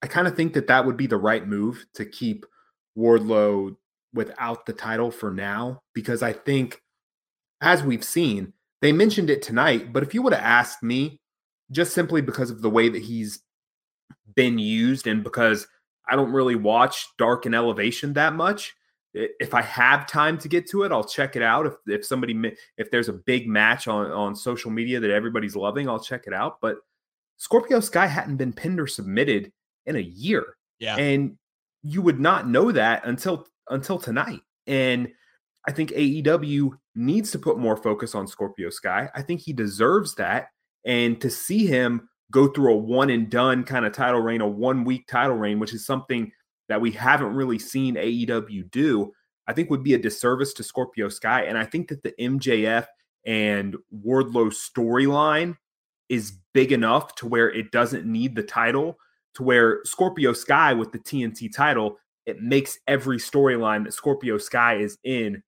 [0.02, 2.46] I kind of think that that would be the right move to keep
[2.98, 3.76] Wardlow
[4.14, 6.82] without the title for now, because I think,
[7.62, 11.20] as we've seen, they mentioned it tonight, but if you would have asked me,
[11.72, 13.42] just simply because of the way that he's
[14.36, 15.68] been used and because
[16.10, 18.76] I don't really watch Dark and Elevation that much,
[19.14, 21.66] if I have time to get to it, I'll check it out.
[21.66, 25.90] If if somebody if there's a big match on on social media that everybody's loving,
[25.90, 26.62] I'll check it out.
[26.62, 26.78] But
[27.38, 29.52] Scorpio Sky hadn't been pinned or submitted
[29.88, 30.46] in a year.
[30.80, 30.98] Yeah.
[30.98, 31.38] And
[31.82, 34.42] you would not know that until until tonight.
[34.68, 35.10] And
[35.68, 39.10] I think AEW needs to put more focus on Scorpio Sky.
[39.16, 40.50] I think he deserves that.
[40.86, 44.48] And to see him go through a one and done kind of title reign, a
[44.48, 46.32] one week title reign, which is something
[46.70, 49.12] that we haven't really seen AEW do,
[49.48, 51.44] I think would be a disservice to Scorpio Sky.
[51.44, 52.86] And I think that the MJF
[53.26, 55.56] and Wardlow storyline
[56.10, 58.98] is big enough to where it doesn't need the title,
[59.38, 64.78] to where Scorpio Sky with the TNT title, it makes every storyline that Scorpio Sky
[64.78, 65.44] is in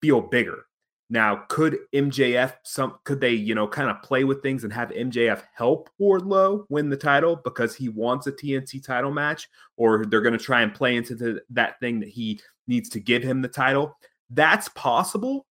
[0.00, 0.66] feel bigger.
[1.10, 4.90] Now, could MJF some could they, you know, kind of play with things and have
[4.90, 10.20] MJF help Wardlow win the title because he wants a TNT title match, or they're
[10.20, 13.42] going to try and play into the, that thing that he needs to give him
[13.42, 13.96] the title?
[14.30, 15.46] That's possible,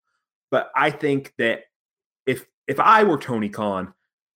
[0.50, 1.64] but I think that
[2.26, 3.92] if if I were Tony Khan,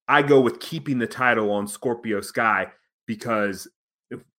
[0.09, 2.68] I go with keeping the title on Scorpio Sky
[3.14, 3.68] because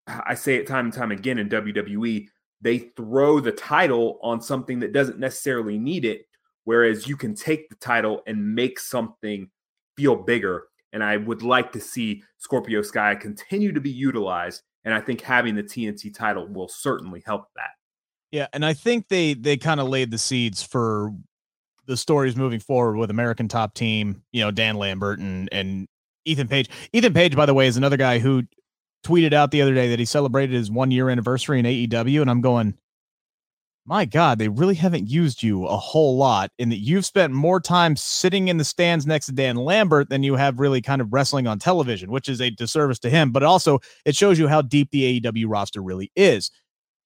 [0.07, 2.27] I say it time and time again in WWE,
[2.61, 6.25] they throw the title on something that doesn't necessarily need it
[6.63, 9.49] Whereas you can take the title and make something
[9.97, 10.65] feel bigger.
[10.93, 14.61] And I would like to see Scorpio Sky continue to be utilized.
[14.83, 17.71] And I think having the TNT title will certainly help that.
[18.31, 21.13] Yeah, and I think they they kind of laid the seeds for
[21.85, 25.87] the stories moving forward with American Top Team, you know, Dan Lambert and and
[26.23, 26.69] Ethan Page.
[26.93, 28.43] Ethan Page, by the way, is another guy who
[29.03, 32.29] tweeted out the other day that he celebrated his one year anniversary in AEW, and
[32.29, 32.75] I'm going,
[33.85, 37.59] my God, they really haven't used you a whole lot in that you've spent more
[37.59, 41.11] time sitting in the stands next to Dan Lambert than you have really kind of
[41.11, 43.31] wrestling on television, which is a disservice to him.
[43.31, 46.51] But also, it shows you how deep the AEW roster really is.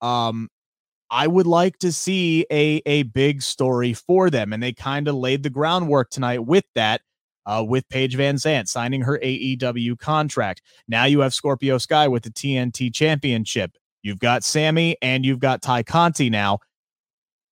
[0.02, 0.50] Um,
[1.10, 5.16] I would like to see a a big story for them, and they kind of
[5.16, 7.02] laid the groundwork tonight with that.
[7.46, 10.62] Uh, with Paige VanZant signing her AEW contract.
[10.88, 13.78] Now you have Scorpio Sky with the TNT Championship.
[14.02, 16.60] You've got Sammy and you've got Tay Conti now.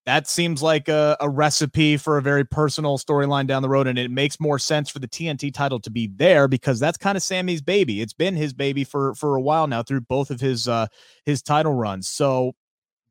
[0.06, 3.86] That seems like a, a recipe for a very personal storyline down the road.
[3.86, 7.16] And it makes more sense for the TNT title to be there because that's kind
[7.16, 8.02] of Sammy's baby.
[8.02, 10.86] It's been his baby for for a while now through both of his uh
[11.24, 12.06] his title runs.
[12.08, 12.52] So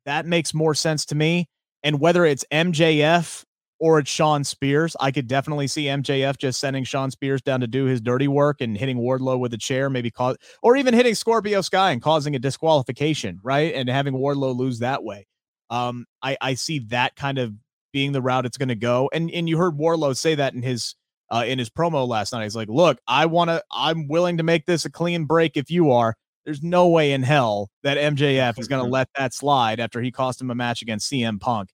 [0.06, 1.50] that makes more sense to me.
[1.82, 3.44] And whether it's MJF
[3.84, 4.96] or it's Shawn Spears.
[5.02, 8.62] I could definitely see MJF just sending Shawn Spears down to do his dirty work
[8.62, 12.34] and hitting Wardlow with a chair, maybe cause, or even hitting Scorpio Sky and causing
[12.34, 13.76] a disqualification, right?
[13.76, 15.28] And having Wardlow lose that way.
[15.70, 17.56] Um, I, I see that kind of
[17.92, 19.10] being the route it's going to go.
[19.12, 20.96] And and you heard Wardlow say that in his
[21.30, 22.44] uh, in his promo last night.
[22.44, 23.62] He's like, "Look, I want to.
[23.70, 26.16] I'm willing to make this a clean break if you are."
[26.46, 30.10] There's no way in hell that MJF is going to let that slide after he
[30.10, 31.70] cost him a match against CM Punk.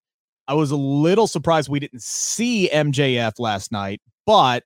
[0.50, 4.64] I was a little surprised we didn't see MJF last night, but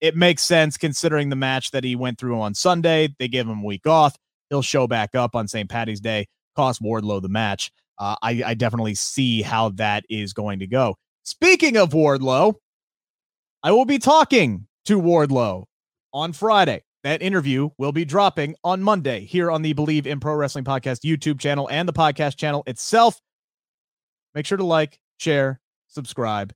[0.00, 3.14] it makes sense considering the match that he went through on Sunday.
[3.18, 4.16] They gave him a week off.
[4.48, 5.68] He'll show back up on St.
[5.68, 7.70] Patty's Day, cost Wardlow the match.
[7.98, 10.96] Uh, I, I definitely see how that is going to go.
[11.24, 12.54] Speaking of Wardlow,
[13.62, 15.66] I will be talking to Wardlow
[16.14, 16.82] on Friday.
[17.04, 21.04] That interview will be dropping on Monday here on the Bleav in Pro Wrestling Podcast
[21.04, 23.20] YouTube channel and the podcast channel itself.
[24.34, 26.52] Make sure to like, share, subscribe.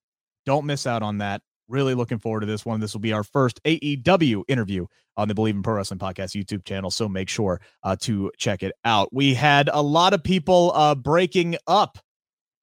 [0.47, 1.43] Don't miss out on that.
[1.69, 2.81] Really looking forward to this one.
[2.81, 6.65] This will be our first AEW interview on the Bleav in Pro Wrestling Podcast YouTube
[6.65, 6.91] channel.
[6.91, 9.09] So make sure uh, to check it out.
[9.13, 11.99] We had a lot of people uh, breaking up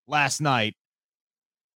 [0.07, 0.75] last night.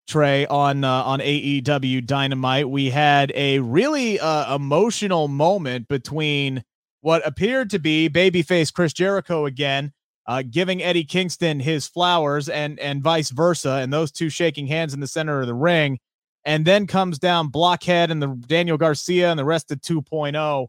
[0.07, 2.69] Trey on uh, on AEW Dynamite.
[2.69, 6.63] We had a really uh, emotional moment between
[7.01, 9.93] what appeared to be babyface Chris Jericho again
[10.27, 14.93] uh, giving Eddie Kingston his flowers and and vice versa, and those two shaking hands
[14.93, 15.99] in the center of the ring,
[16.45, 20.67] and then comes down Blockhead and the Daniel Garcia and the rest of 2.0.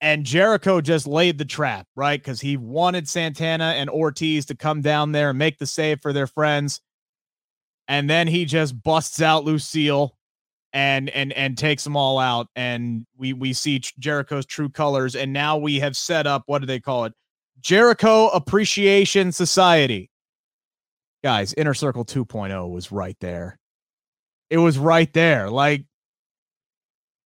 [0.00, 2.20] And Jericho just laid the trap, right?
[2.20, 6.12] Because he wanted Santana and Ortiz to come down there and make the save for
[6.12, 6.80] their friends.
[7.88, 10.14] And then he just busts out Lucille
[10.72, 12.46] and and and takes them all out.
[12.54, 15.16] And we we see Jericho's true colors.
[15.16, 17.12] And now we have set up what do they call it?
[17.60, 20.10] Jericho Appreciation Society.
[21.24, 23.58] Guys, Inner Circle 2.0 was right there.
[24.50, 25.50] It was right there.
[25.50, 25.84] Like,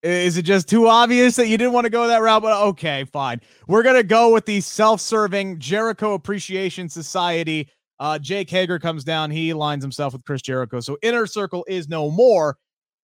[0.02, 2.42] is it just too obvious that you didn't want to go that route?
[2.42, 3.40] But okay, fine.
[3.68, 7.68] We're going to go with the self serving Jericho Appreciation Society.
[8.00, 9.30] Uh, Jake Hager comes down.
[9.30, 10.80] He lines himself with Chris Jericho.
[10.80, 12.56] So Inner Circle is no more.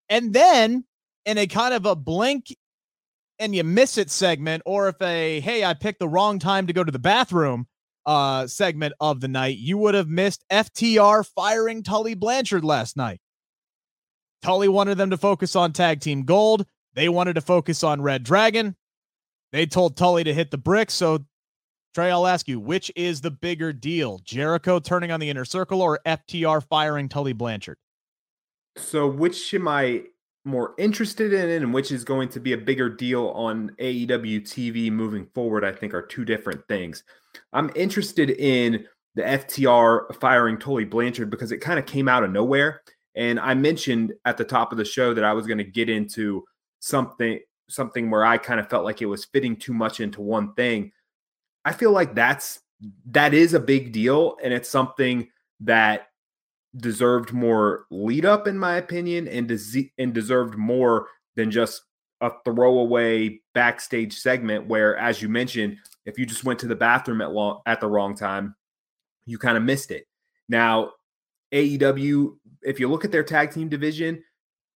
[0.08, 0.84] And then,
[1.24, 2.46] in a kind of a blink
[3.38, 6.72] and you miss it segment, or if a hey, I picked the wrong time to
[6.72, 7.66] go to the bathroom
[8.06, 13.20] uh segment of the night, you would have missed FTR firing Tully Blanchard last night.
[14.42, 16.64] Tully wanted them to focus on tag team gold.
[16.94, 18.76] They wanted to focus on Red Dragon.
[19.52, 20.94] They told Tully to hit the bricks.
[20.94, 21.24] So,
[21.94, 24.18] Trey, I'll ask you, which is the bigger deal?
[24.24, 27.78] Jericho turning on the inner circle or FTR firing Tully Blanchard?
[28.76, 30.04] So, which am I
[30.48, 34.90] more interested in and which is going to be a bigger deal on AEW TV
[34.90, 37.04] moving forward, I think are two different things.
[37.52, 42.30] I'm interested in the FTR firing Tully Blanchard because it kind of came out of
[42.30, 42.82] nowhere.
[43.14, 45.88] And I mentioned at the top of the show that I was going to get
[45.88, 46.44] into
[46.80, 47.38] something
[47.70, 50.90] something where I kind of felt like it was fitting too much into one thing.
[51.64, 52.60] I feel like that's
[53.10, 55.28] that is a big deal and it's something
[55.60, 56.07] that
[56.78, 61.82] deserved more lead up, in my opinion, and des- and deserved more than just
[62.20, 67.20] a throwaway backstage segment where, as you mentioned, if you just went to the bathroom
[67.20, 68.54] at long at the wrong time,
[69.26, 70.06] you kind of missed it.
[70.48, 70.92] Now,
[71.52, 74.22] AEW, if you look at their tag team division,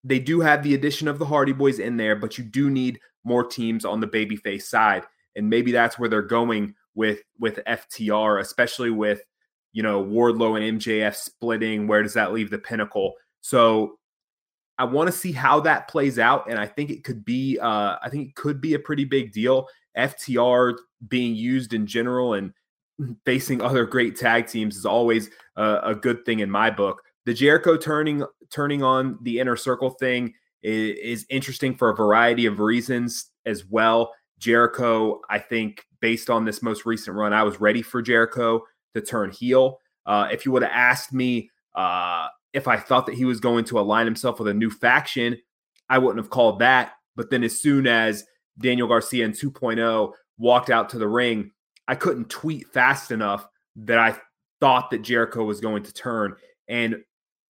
[0.04, 3.00] they do have the addition of the Hardy Boyz in there, but you do need
[3.24, 5.04] more teams on the babyface side,
[5.36, 9.22] and maybe that's where they're going with with FTR, especially with
[9.72, 11.86] you know Wardlow and MJF splitting.
[11.86, 13.14] Where does that leave the Pinnacle?
[13.40, 13.98] So
[14.78, 17.96] I want to see how that plays out, and I think it could be uh,
[18.02, 19.68] I think it could be a pretty big deal.
[19.96, 20.76] FTR
[21.08, 22.52] being used in general and
[23.24, 27.02] facing other great tag teams is always a, a good thing in my book.
[27.26, 32.46] The Jericho turning turning on the inner circle thing is, is interesting for a variety
[32.46, 34.12] of reasons as well.
[34.38, 38.62] Jericho, I think, based on this most recent run, I was ready for Jericho
[38.94, 39.78] to turn heel.
[40.06, 43.64] Uh, if you would have asked me uh, if I thought that he was going
[43.66, 45.38] to align himself with a new faction,
[45.88, 46.92] I wouldn't have called that.
[47.16, 48.24] But then as soon as
[48.58, 51.50] Daniel Garcia and 2.0 walked out to the ring,
[51.88, 54.16] I couldn't tweet fast enough that I
[54.60, 56.36] thought that Jericho was going to turn.
[56.68, 56.96] And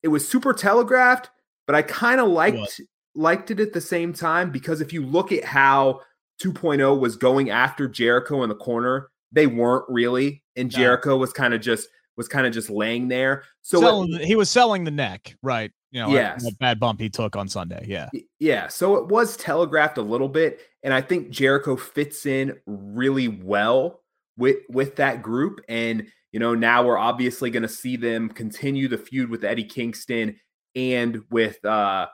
[0.02, 1.31] it was super telegraphed,
[1.66, 2.81] but I kind of liked
[3.14, 6.00] liked it at the same time because if you look at how
[6.42, 11.17] 2.0 was going after Jericho in the corner, they weren't really, and Jericho no.
[11.19, 13.45] was kind of just was kind of just laying there.
[13.62, 15.71] So selling, it, he was selling the neck, right?
[15.91, 17.85] You know, yeah, that bad bump he took on Sunday.
[17.87, 18.69] Yeah, yeah.
[18.69, 24.03] So it was telegraphed a little bit, and I think Jericho fits in really well
[24.37, 25.61] with with that group.
[25.69, 29.65] And you know, now we're obviously going to see them continue the feud with Eddie
[29.65, 30.37] Kingston
[30.75, 32.07] and with uh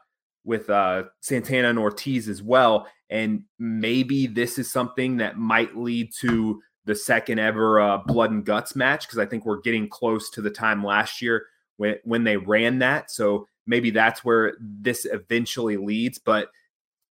[0.45, 2.89] with uh Santana and Ortiz as well.
[3.11, 8.45] And maybe this is something that might lead to the second ever uh, blood and
[8.45, 11.47] guts match because I think we're getting close to the time last year
[11.77, 13.11] when when they ran that.
[13.11, 16.19] So maybe that's where this eventually leads.
[16.19, 16.49] But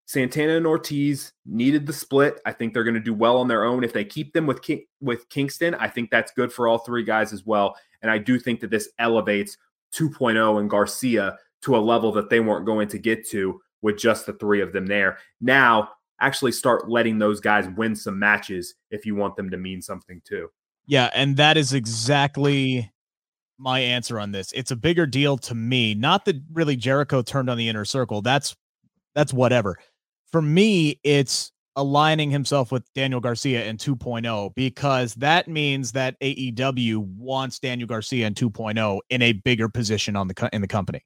[0.06, 2.40] Santana and Ortiz needed the split.
[2.44, 3.84] I think they're going to do well on their own.
[3.84, 7.04] If they keep them with King, with Kingston, I think that's good for all three
[7.04, 7.76] guys as well.
[8.02, 9.56] And I do think that this elevates
[9.94, 14.26] 2.0 and Garcia to a level that they weren't going to get to with just
[14.26, 15.18] the three of them there.
[15.40, 19.80] Now actually start letting those guys win some matches if you want them to mean
[19.80, 20.48] something too.
[20.86, 22.90] Yeah, and that is exactly
[23.58, 24.52] my answer on this.
[24.52, 25.94] It's a bigger deal to me.
[25.94, 28.22] Not that really Jericho turned on the inner circle.
[28.22, 28.56] That's
[29.14, 29.78] that's whatever.
[30.30, 36.98] For me, it's aligning himself with Daniel Garcia in 2.0 because that means that AEW
[37.16, 41.04] wants Daniel Garcia in 2.0 in a bigger position on the in the company.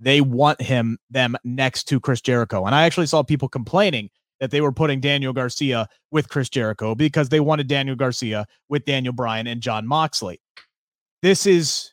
[0.00, 2.64] They want him them next to Chris Jericho.
[2.64, 6.94] And I actually saw people complaining that they were putting Daniel Garcia with Chris Jericho
[6.94, 10.40] because they wanted Daniel Garcia with Daniel Bryan and Jon Moxley.
[11.22, 11.92] This is,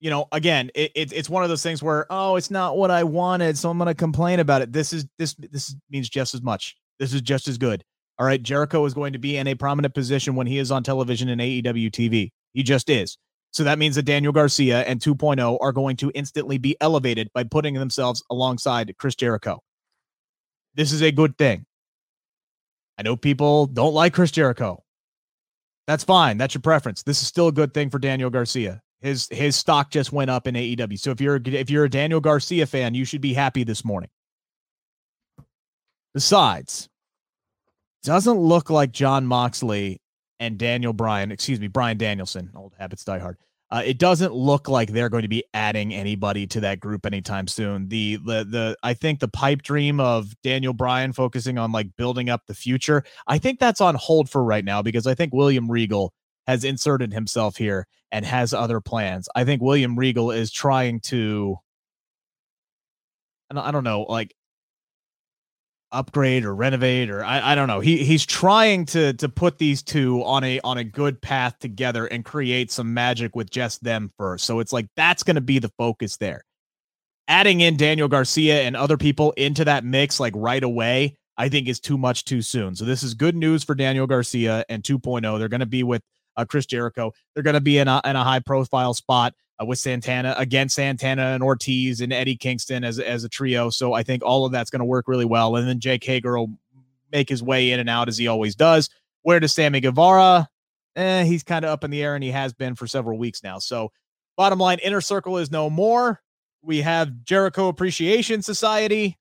[0.00, 2.90] you know, again, it, it, it's one of those things where, oh, it's not what
[2.90, 4.72] I wanted, so I'm going to complain about it.
[4.72, 6.76] This is this this means just as much.
[6.98, 7.84] This is just as good.
[8.18, 10.82] All right, Jericho is going to be in a prominent position when he is on
[10.82, 12.30] television in AEW TV.
[12.54, 13.18] He just is.
[13.52, 17.44] So that means that Daniel Garcia and 2.0 are going to instantly be elevated by
[17.44, 19.62] putting themselves alongside Chris Jericho.
[20.74, 21.64] This is a good thing.
[22.98, 24.82] I know people don't like Chris Jericho.
[25.86, 26.38] That's fine.
[26.38, 27.02] That's your preference.
[27.02, 28.82] This is still a good thing for Daniel Garcia.
[29.00, 30.98] His his stock just went up in AEW.
[30.98, 34.10] So if you're if you're a Daniel Garcia fan, you should be happy this morning.
[36.14, 36.88] Besides,
[38.02, 40.00] doesn't look like Jon Moxley
[40.40, 43.36] and Daniel Bryan, excuse me, Bryan Danielson, old habits die hard,
[43.76, 47.46] uh, it doesn't look like they're going to be adding anybody to that group anytime
[47.46, 47.88] soon.
[47.88, 52.30] The the the I think the pipe dream of Daniel Bryan focusing on like building
[52.30, 55.70] up the future, I think that's on hold for right now because I think William
[55.70, 56.14] Regal
[56.46, 59.28] has inserted himself here and has other plans.
[59.36, 61.58] I think William Regal is trying to
[63.54, 64.34] I don't know, like
[65.96, 67.80] upgrade or renovate or I, I don't know.
[67.80, 72.06] He he's trying to to put these two on a on a good path together
[72.06, 74.44] and create some magic with just them first.
[74.44, 76.44] So it's like that's going to be the focus there.
[77.28, 81.68] Adding in Daniel Garcia and other people into that mix like right away, I think
[81.68, 82.76] is too much too soon.
[82.76, 85.38] So this is good news for Daniel Garcia and 2.0.
[85.38, 86.02] They're going to be with
[86.36, 87.12] uh, Chris Jericho.
[87.34, 90.74] They're going to be in a in a high profile spot uh, with Santana against
[90.74, 93.70] Santana and Ortiz and Eddie Kingston as as a trio.
[93.70, 95.56] So I think all of that's going to work really well.
[95.56, 96.58] And then Jake Hager will
[97.12, 98.90] make his way in and out as he always does.
[99.22, 100.48] Where does Sammy Guevara?
[100.96, 103.42] Eh, he's kind of up in the air, and he has been for several weeks
[103.42, 103.58] now.
[103.58, 103.92] So,
[104.36, 106.22] bottom line, Inner Circle is no more.
[106.62, 109.18] We have Jericho Appreciation Society.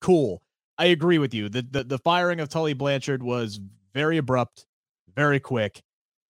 [0.00, 0.42] Cool.
[0.78, 1.48] I agree with you.
[1.48, 3.60] The, the the firing of Tully Blanchard was
[3.94, 4.66] very abrupt,
[5.14, 5.82] very quick,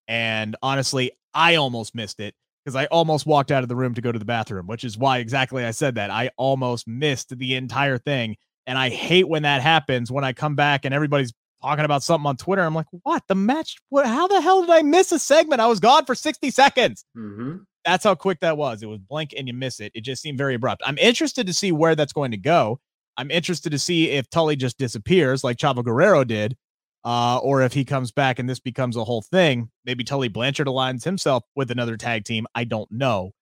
[0.08, 4.00] and honestly, I almost missed it because I almost walked out of the room to
[4.00, 6.10] go to the bathroom, which is why exactly I said that.
[6.10, 8.36] I almost missed the entire thing.
[8.66, 12.26] And I hate when that happens when I come back and everybody's talking about something
[12.26, 12.62] on Twitter.
[12.62, 13.22] I'm like, what?
[13.26, 13.76] The match?
[13.88, 14.06] What?
[14.06, 15.60] How the hell did I miss a segment?
[15.60, 17.04] I was gone for 60 seconds.
[17.16, 17.56] Mm-hmm.
[17.84, 18.82] That's how quick that was.
[18.82, 19.92] It was blink and you miss it.
[19.94, 20.82] It just seemed very abrupt.
[20.84, 22.78] I'm interested to see where that's going to go.
[23.16, 26.56] I'm interested to see if Tully just disappears like Chavo Guerrero did,
[27.04, 29.70] uh, or if he comes back and this becomes a whole thing.
[29.84, 32.46] Maybe Tully Blanchard aligns himself with another tag team.
[32.54, 33.32] I don't know.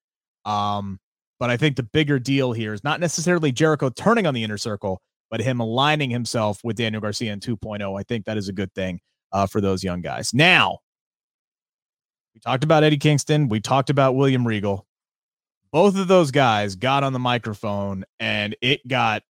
[0.45, 1.01] Um,
[1.41, 4.59] but I think the bigger deal here is not necessarily Jericho turning on the inner
[4.59, 5.01] circle,
[5.31, 7.99] but him aligning himself with Daniel Garcia in 2.0.
[7.99, 9.01] I think that is a good thing
[9.33, 10.33] uh, for those young guys.
[10.33, 10.79] Now,
[12.35, 13.49] we talked about Eddie Kingston.
[13.49, 14.87] We talked about William Regal.
[15.71, 19.23] Both of those guys got on the microphone and it got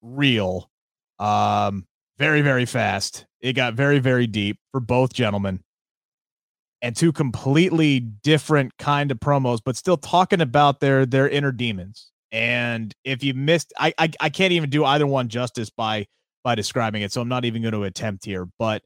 [0.00, 0.70] real
[1.18, 1.86] um,
[2.22, 3.26] very, very fast.
[3.40, 5.58] It got very, very deep for both gentlemen
[6.80, 12.12] and two completely different kind of promos, but still talking about their their inner demons.
[12.30, 16.06] And if you missed, I, I I can't even do either one justice by
[16.44, 18.46] by describing it, so I'm not even going to attempt here.
[18.56, 18.82] But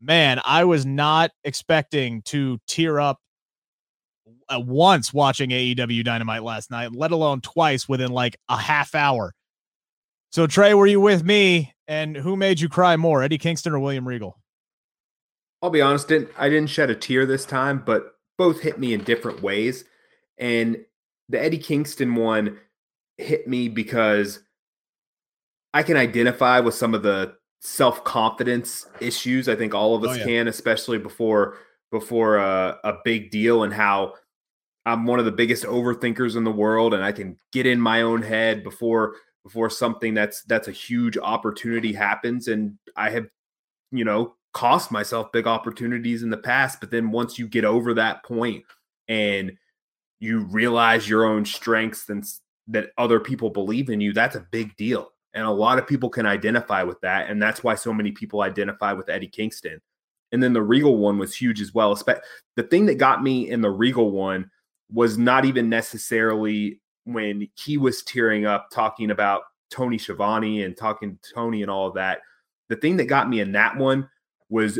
[0.00, 3.18] man, I was not expecting to tear up
[4.50, 9.32] at once watching AEW Dynamite last night, let alone twice within like a half hour.
[10.32, 11.72] So Trey, were you with me?
[11.90, 14.38] And who made you cry more, Eddie Kingston or William Regal?
[15.60, 19.02] I'll be honest, I didn't shed a tear this time, but both hit me in
[19.02, 19.84] different ways.
[20.38, 20.84] And
[21.28, 22.58] the Eddie Kingston one
[23.18, 24.38] hit me because
[25.74, 29.48] I can identify with some of the self-confidence issues.
[29.48, 30.24] I think all of us oh, yeah.
[30.24, 31.58] can, especially before
[31.90, 34.14] before a, a big deal and how
[34.86, 38.02] I'm one of the biggest overthinkers in the world and I can get in my
[38.02, 42.48] own head before before something that's that's a huge opportunity happens.
[42.48, 43.26] And I have
[43.92, 47.94] you know cost myself big opportunities in the past but then once you get over
[47.94, 48.64] that point
[49.06, 49.52] and
[50.18, 52.24] you realize your own strengths and
[52.66, 55.10] that other people believe in you that's a big deal.
[55.32, 58.42] And a lot of people can identify with that and that's why so many people
[58.42, 59.80] identify with Eddie Kingston.
[60.32, 61.94] And then the Regal one was huge as well
[62.56, 64.50] the thing that got me in the Regal one
[64.92, 71.18] was not even necessarily when he was tearing up talking about Tony Schiavone and talking
[71.22, 72.20] to Tony and all of that.
[72.68, 74.08] The thing that got me in that one
[74.48, 74.78] was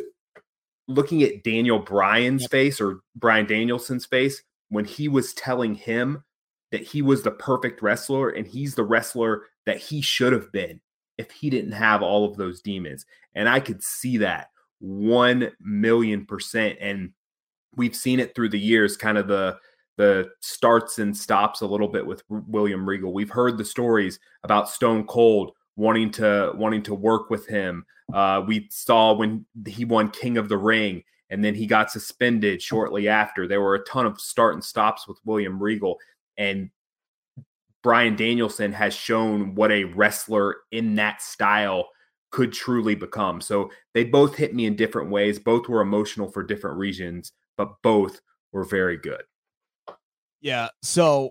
[0.88, 6.24] looking at Daniel Bryan's face or Bryan Danielson's face when he was telling him
[6.72, 10.80] that he was the perfect wrestler and he's the wrestler that he should have been
[11.18, 13.06] if he didn't have all of those demons.
[13.34, 14.50] And I could see that
[14.80, 16.78] 1 million percent.
[16.80, 17.12] And
[17.76, 19.58] we've seen it through the years, kind of the
[20.00, 23.12] the starts and stops a little bit with William Regal.
[23.12, 27.84] We've heard the stories about Stone Cold wanting to wanting to work with him.
[28.10, 32.62] Uh, we saw when he won King of the Ring and then he got suspended
[32.62, 33.46] shortly after.
[33.46, 35.98] There were a ton of start and stops with William Regal
[36.38, 36.70] and
[37.82, 41.90] Bryan Danielson has shown what a wrestler in that style
[42.30, 43.42] could truly become.
[43.42, 45.38] So they both hit me in different ways.
[45.38, 49.24] Both were emotional for different reasons, but both were very good.
[50.40, 50.68] Yeah.
[50.82, 51.30] So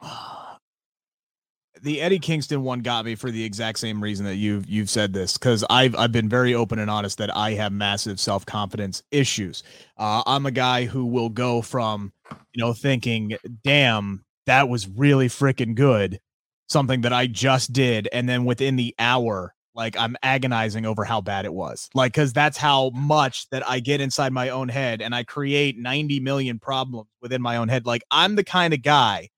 [1.82, 5.12] the Eddie Kingston one got me for the exact same reason that you've you've said
[5.12, 9.02] this because I've I've been very open and honest that I have massive self confidence
[9.10, 9.62] issues.
[9.96, 12.12] Uh, I'm a guy who will go from
[12.52, 16.20] you know thinking, "Damn, that was really freaking good,"
[16.68, 21.20] something that I just did, and then within the hour like I'm agonizing over how
[21.20, 21.88] bad it was.
[21.94, 25.78] Like, cause that's how much that I get inside my own head and I create
[25.78, 27.86] 90 million problems within my own head.
[27.86, 29.28] Like, I'm the kind of guy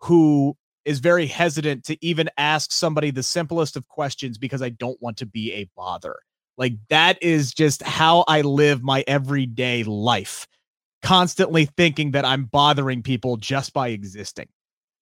[0.00, 5.00] who is very hesitant to even ask somebody the simplest of questions because I don't
[5.00, 6.18] want to be a bother.
[6.58, 10.46] Like, that is just how I live my everyday life,
[11.02, 14.48] constantly thinking that I'm bothering people just by existing.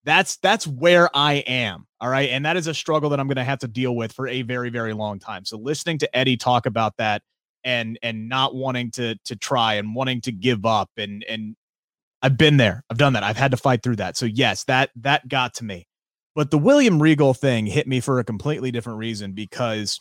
[0.04, 1.86] That's that's where I am.
[2.00, 2.30] All right.
[2.30, 4.42] And that is a struggle that I'm going to have to deal with for a
[4.42, 5.44] very, very long time.
[5.44, 7.22] So listening to Eddie talk about that
[7.64, 11.56] and and not wanting to to try and wanting to give up and and
[12.22, 12.84] I've been there.
[12.90, 13.22] I've done that.
[13.22, 14.16] I've had to fight through that.
[14.16, 15.86] So yes, that that got to me.
[16.34, 20.00] But the William Regal thing hit me for a completely different reason because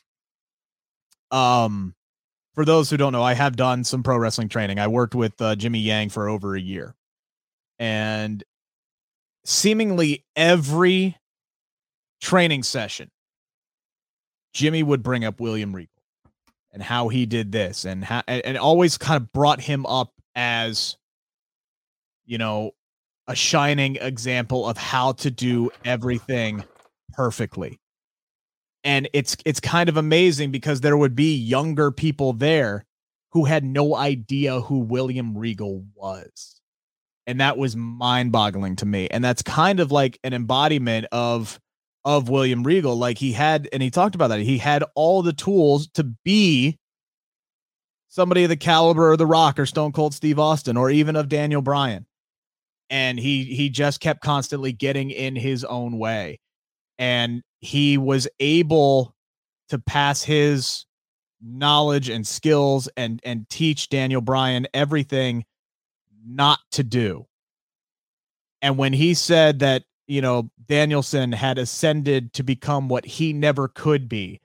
[1.31, 1.93] um
[2.55, 4.79] for those who don't know, I have done some pro wrestling training.
[4.79, 6.95] I worked with uh, Jimmy Yang for over a year.
[7.77, 8.43] And
[9.49, 11.17] seemingly every
[12.21, 13.09] training session,
[14.53, 15.89] Jimmy would bring up William Regal
[16.71, 20.97] and how he did this and how and always kind of brought him up as
[22.25, 22.71] you know
[23.27, 26.63] a shining example of how to do everything
[27.13, 27.79] perfectly.
[28.83, 32.85] And it's it's kind of amazing because there would be younger people there
[33.31, 36.58] who had no idea who William Regal was
[37.29, 39.07] And that was mind boggling to me.
[39.09, 41.59] And that's kind of like an embodiment of
[42.03, 42.95] of William Regal.
[42.95, 44.39] Like he had, and he talked about that.
[44.39, 46.79] He had all the tools to be
[48.07, 51.29] somebody of the caliber of The Rock or Stone Cold Steve Austin or even of
[51.29, 52.07] Daniel Bryan.
[52.89, 56.39] And he he just kept constantly getting in his own way.
[56.97, 59.13] And he was able
[59.67, 60.87] to pass his
[61.43, 65.45] knowledge and skills and and teach Daniel Bryan everything
[66.29, 67.25] not to do.
[68.61, 73.67] And when he said that, you know, Danielson had ascended to become what he never
[73.67, 74.41] could be,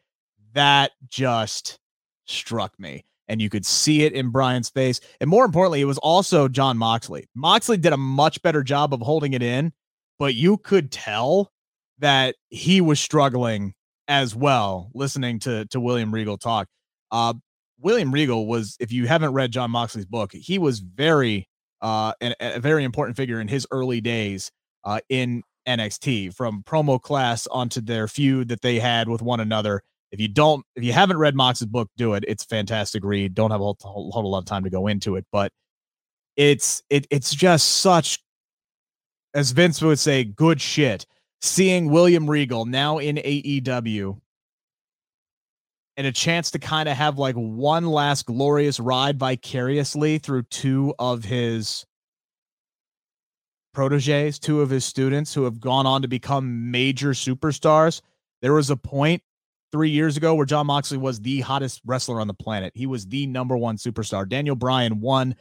[0.52, 1.78] that just
[2.26, 3.04] struck me.
[3.26, 5.00] And you could see it in Bryan's face.
[5.20, 7.26] And more importantly, it was also Jon Moxley.
[7.34, 9.72] Moxley did a much better job of holding it in,
[10.18, 11.50] but you could tell
[11.98, 13.74] that he was struggling
[14.06, 16.68] as well listening to to William Regal talk.
[17.10, 17.34] Uh,
[17.80, 21.48] William Regal was, if you haven't read Jon Moxley's book, he was very
[21.84, 24.50] uh, a, a very important figure in his early days
[24.84, 29.82] uh, in NXT, from promo class onto their feud that they had with one another.
[30.10, 32.24] If you don't, if you haven't read Mox's book, do it.
[32.26, 33.34] It's fantastic read.
[33.34, 35.52] Don't have a whole, whole, whole lot of time to go into it, but
[36.36, 38.18] it's it it's just such,
[39.34, 41.06] as Vince would say, good shit.
[41.42, 44.18] Seeing William Regal now in AEW
[45.96, 50.94] and a chance to kind of have like one last glorious ride vicariously through two
[50.98, 51.86] of his
[53.72, 58.00] proteges, two of his students who have gone on to become major superstars.
[58.42, 59.22] There was a point
[59.72, 62.72] three years ago where Jon Moxley was the hottest wrestler on the planet.
[62.74, 64.28] He was the number one superstar.
[64.28, 65.34] Daniel Bryan won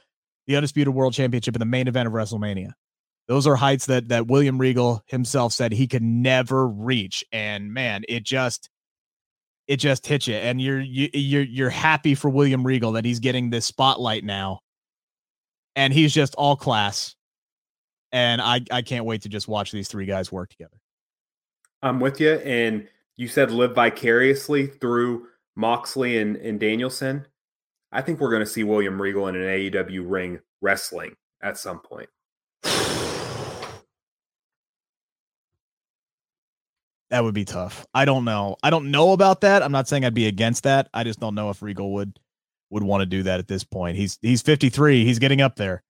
[0.47, 2.71] the Undisputed World Championship in the main event of WrestleMania.
[3.27, 7.23] Those are heights that that William Regal himself said he could never reach.
[7.31, 8.69] And man, it just
[9.73, 13.19] it just hits you and you're you, you're you're happy for William Regal that he's
[13.19, 14.59] getting this spotlight now
[15.75, 17.15] and he's just all class
[18.11, 20.77] and I I can't wait to just watch these three guys work together.
[21.81, 27.25] I'm with you and you said live vicariously through Moxley and, and Danielson.
[27.91, 31.79] I think we're going to see William Regal in an AEW ring wrestling at some
[31.79, 32.09] point.
[37.13, 37.85] That would be tough.
[37.93, 38.55] I don't know.
[38.63, 39.61] I don't know about that.
[39.61, 40.89] I'm not saying I'd be against that.
[40.95, 42.17] I just don't know if Regal would
[42.71, 43.97] would want to do that at this point.
[43.97, 45.05] He's he's 53.
[45.05, 45.83] He's getting up there.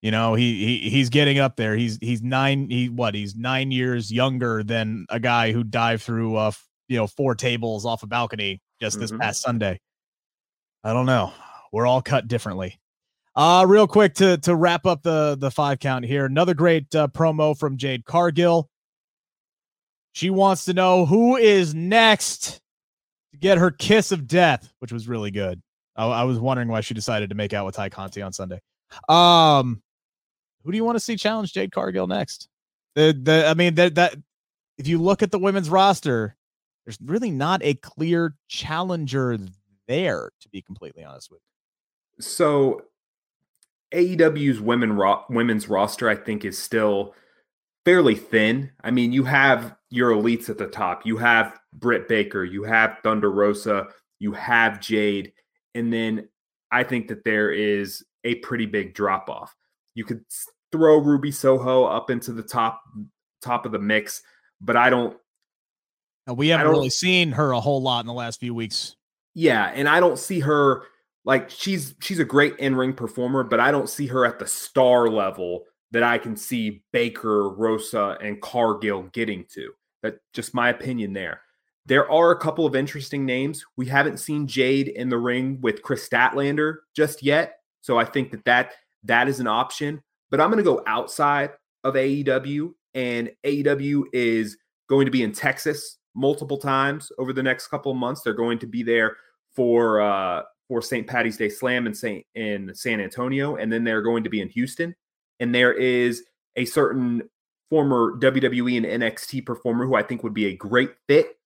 [0.00, 1.74] You know, he he he's getting up there.
[1.74, 2.70] He's he's nine.
[2.70, 3.16] He what?
[3.16, 6.52] He's nine years younger than a guy who dived through uh
[6.86, 9.22] you know four tables off a balcony just this mm-hmm.
[9.22, 9.80] past Sunday.
[10.84, 11.32] I don't know.
[11.72, 12.78] We're all cut differently.
[13.34, 16.26] Uh real quick to to wrap up the the five count here.
[16.26, 18.69] Another great uh, promo from Jade Cargill.
[20.12, 22.60] She wants to know who is next
[23.32, 25.62] to get her kiss of death, which was really good.
[25.96, 28.60] I, I was wondering why she decided to make out with Tay Conti on Sunday.
[29.08, 29.82] Um,
[30.64, 32.48] who do you want to see challenge Jade Cargill next?
[32.96, 34.16] The the I mean that that
[34.78, 36.36] if you look at the women's roster,
[36.84, 39.38] there's really not a clear challenger
[39.86, 42.22] there, to be completely honest with you.
[42.22, 42.82] So
[43.92, 47.14] AEW's women ro- women's roster, I think, is still
[47.84, 48.70] fairly thin.
[48.82, 51.04] I mean, you have your elites at the top.
[51.04, 53.88] You have Britt Baker, you have Thunder Rosa,
[54.18, 55.32] you have Jade,
[55.74, 56.28] and then
[56.70, 59.54] I think that there is a pretty big drop off.
[59.94, 60.24] You could
[60.72, 62.80] throw Ruby Soho up into the top
[63.42, 64.22] top of the mix,
[64.60, 65.16] but I don't.
[66.28, 68.96] we haven't really seen her a whole lot in the last few weeks.
[69.34, 70.84] Yeah, and I don't see her
[71.24, 74.46] like she's she's a great in ring performer, but I don't see her at the
[74.46, 79.72] star level that I can see Baker, Rosa, and Cargill getting to.
[80.02, 81.42] That's just my opinion there.
[81.86, 83.64] There are a couple of interesting names.
[83.76, 88.30] We haven't seen Jade in the ring with Kris Statlander just yet, so I think
[88.30, 88.72] that that,
[89.04, 90.02] that is an option.
[90.30, 91.50] But I'm going to go outside
[91.82, 94.56] of AEW, and AEW is
[94.88, 98.22] going to be in Texas multiple times over the next couple of months.
[98.22, 99.16] They're going to be there
[99.54, 101.06] for uh, for St.
[101.06, 104.48] Patty's Day Slam in Saint in San Antonio, and then they're going to be in
[104.50, 104.94] Houston
[105.40, 106.22] and there is
[106.54, 107.22] a certain
[107.70, 111.38] former WWE and NXT performer who I think would be a great fit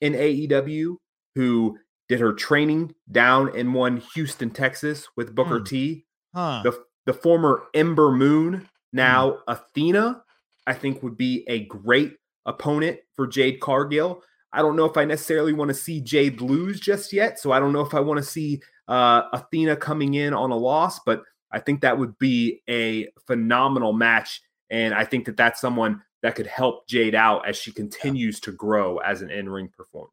[0.00, 0.96] in AEW,
[1.34, 1.78] who
[2.08, 5.64] did her training down in one Houston, Texas with Booker hmm.
[5.64, 6.06] T.
[6.34, 6.62] Huh.
[6.64, 9.38] The the former Ember Moon, now hmm.
[9.48, 10.22] Athena,
[10.66, 12.16] I think would be a great
[12.46, 14.22] opponent for Jade Cargill.
[14.52, 17.58] I don't know if I necessarily want to see Jade lose just yet, so I
[17.58, 21.22] don't know if I want to see uh, Athena coming in on a loss, but
[21.50, 24.42] I think that would be a phenomenal match.
[24.72, 28.52] And I think that that's someone that could help Jade out as she continues to
[28.52, 30.08] grow as an in ring performer.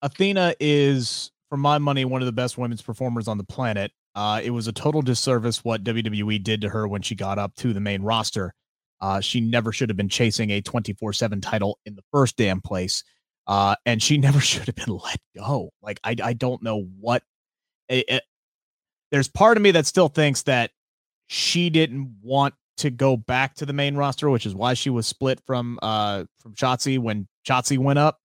[0.00, 3.92] Athena is, for my money, one of the best women's performers on the planet.
[4.14, 7.54] Uh, it was a total disservice what WWE did to her when she got up
[7.56, 8.54] to the main roster.
[9.00, 12.60] Uh, she never should have been chasing a 24 7 title in the first damn
[12.60, 13.04] place.
[13.46, 15.70] Uh, and she never should have been let go.
[15.82, 17.22] Like, I, I don't know what.
[17.90, 18.22] It, it,
[19.10, 20.70] there's part of me that still thinks that
[21.26, 25.06] she didn't want to go back to the main roster, which is why she was
[25.06, 28.18] split from uh from Shotzi when Shotzi went up.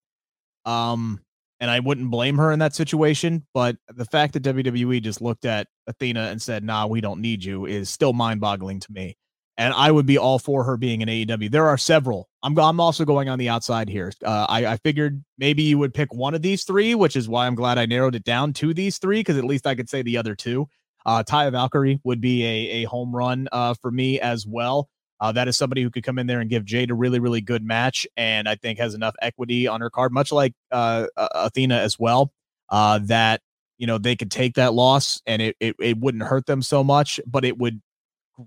[0.65, 1.19] Um,
[1.59, 3.45] and I wouldn't blame her in that situation.
[3.53, 7.43] But the fact that WWE just looked at Athena and said, "Nah, we don't need
[7.43, 9.17] you," is still mind-boggling to me.
[9.57, 11.51] And I would be all for her being in AEW.
[11.51, 12.27] There are several.
[12.41, 14.11] I'm I'm also going on the outside here.
[14.25, 17.47] Uh, I I figured maybe you would pick one of these three, which is why
[17.47, 20.01] I'm glad I narrowed it down to these three because at least I could say
[20.01, 20.67] the other two.
[21.05, 24.89] Uh, Taya Valkyrie would be a, a home run uh, for me as well.
[25.19, 27.39] Uh, that is somebody who could come in there and give Jade a really, really
[27.39, 31.75] good match, and I think has enough equity on her card, much like uh, Athena
[31.75, 32.33] as well,
[32.69, 33.41] uh, that
[33.77, 36.83] you know they could take that loss and it, it it wouldn't hurt them so
[36.83, 37.81] much, but it would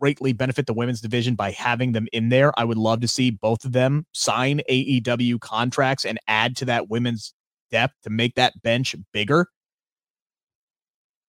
[0.01, 2.53] greatly benefit the women's division by having them in there.
[2.59, 6.89] I would love to see both of them sign AEW contracts and add to that
[6.89, 7.33] women's
[7.71, 9.49] depth to make that bench bigger.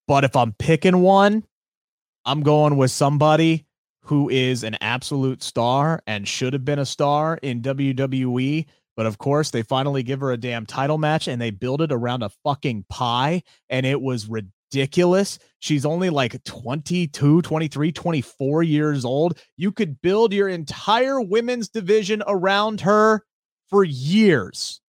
[0.07, 1.43] But if I'm picking one,
[2.25, 3.65] I'm going with somebody
[4.01, 8.65] who is an absolute star and should have been a star in WWE.
[8.95, 11.91] But of course, they finally give her a damn title match and they build it
[11.91, 13.43] around a fucking pie.
[13.69, 15.39] And it was ridiculous.
[15.59, 19.39] She's only like 22, 23, 24 years old.
[19.57, 23.23] You could build your entire women's division around her
[23.69, 24.79] for years.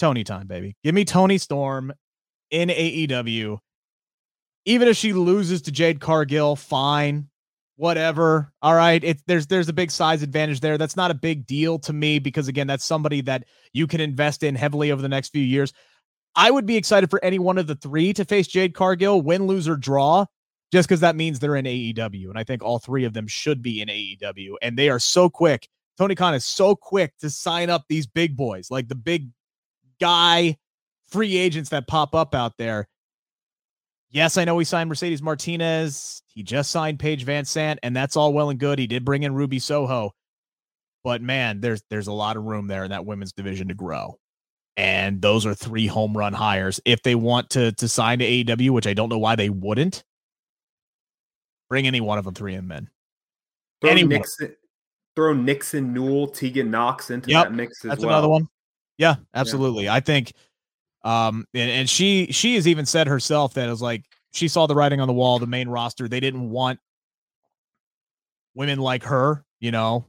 [0.00, 0.76] Toni time, baby.
[0.82, 1.92] Give me Toni Storm
[2.50, 3.60] in AEW
[4.70, 7.28] even if she loses to Jade Cargill, fine,
[7.74, 8.52] whatever.
[8.62, 10.78] All right, it's there's there's a big size advantage there.
[10.78, 14.44] That's not a big deal to me because again, that's somebody that you can invest
[14.44, 15.72] in heavily over the next few years.
[16.36, 19.48] I would be excited for any one of the three to face Jade Cargill, win,
[19.48, 20.26] lose, or draw,
[20.70, 22.28] just because that means they're in AEW.
[22.28, 24.54] And I think all three of them should be in AEW.
[24.62, 25.68] And they are so quick.
[25.98, 29.30] Tony Khan is so quick to sign up these big boys, like the big
[30.00, 30.56] guy
[31.08, 32.86] free agents that pop up out there.
[34.10, 36.22] Yes, I know he signed Mercedes Martinez.
[36.26, 38.78] He just signed Paige VanZant, and that's all well and good.
[38.78, 40.12] He did bring in Ruby Soho.
[41.04, 44.18] But man, there's there's a lot of room there in that women's division to grow.
[44.76, 46.80] And those are three home run hires.
[46.84, 50.04] If they want to to sign to AEW, which I don't know why they wouldn't,
[51.68, 52.90] bring any one of them three in men.
[53.80, 54.10] Throw Anyone.
[54.10, 54.56] Nixon,
[55.16, 58.10] throw Nixon, Newell, Tegan Nox into yep, that mix as that's well.
[58.10, 58.48] another one.
[58.98, 59.84] Yeah, absolutely.
[59.84, 59.94] Yeah.
[59.94, 60.32] I think
[61.02, 64.66] um, and, and she she has even said herself that it was like she saw
[64.66, 66.08] the writing on the wall, the main roster.
[66.08, 66.78] They didn't want
[68.54, 70.06] women like her, you know,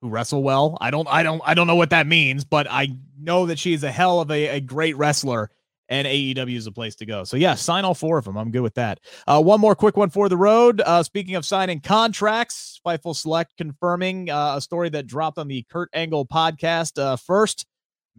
[0.00, 0.76] who wrestle well.
[0.80, 3.84] I don't I don't I don't know what that means, but I know that she's
[3.84, 5.50] a hell of a, a great wrestler
[5.88, 7.22] and AEW is a place to go.
[7.22, 8.36] So yeah, sign all four of them.
[8.36, 8.98] I'm good with that.
[9.26, 10.80] Uh, one more quick one for the road.
[10.80, 15.64] Uh, speaking of signing contracts, Fightful Select confirming uh, a story that dropped on the
[15.70, 17.00] Kurt Angle podcast.
[17.00, 17.66] Uh, first,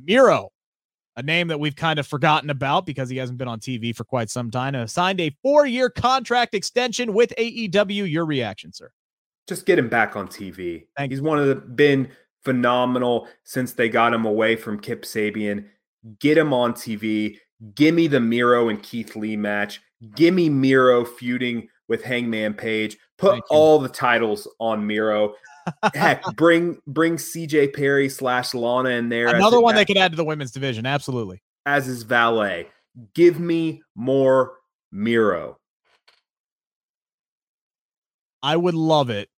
[0.02, 0.53] Miro
[1.16, 4.04] a name that we've kind of forgotten about because he hasn't been on TV for
[4.04, 8.10] quite some time, uh, signed a four year contract extension with AEW.
[8.10, 8.92] Your reaction, sir?
[9.48, 10.86] Just get him back on TV.
[10.98, 12.10] Thank He's one of the been
[12.44, 15.66] phenomenal since they got him away from Kip Sabian.
[16.20, 17.38] Get him on TV.
[17.76, 19.82] Give me the Miro and Keith Lee match.
[20.16, 22.98] Give me Miro feuding with Hangman Page.
[23.18, 25.34] Put all the titles on Miro.
[25.94, 29.28] Heck, bring bring CJ Perry slash Lana in there.
[29.28, 30.86] Another one they could add to the women's division.
[30.86, 31.42] Absolutely.
[31.66, 32.68] As his valet.
[33.16, 34.54] Give me more
[34.92, 35.58] Miro.
[38.44, 39.30] I would love it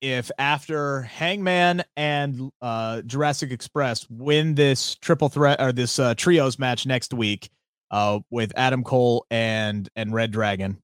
[0.00, 6.58] if after Hangman and uh, Jurassic Express win this triple threat or this uh, trios
[6.58, 7.50] match next week
[7.90, 10.82] uh, with Adam Cole and and Red Dragon,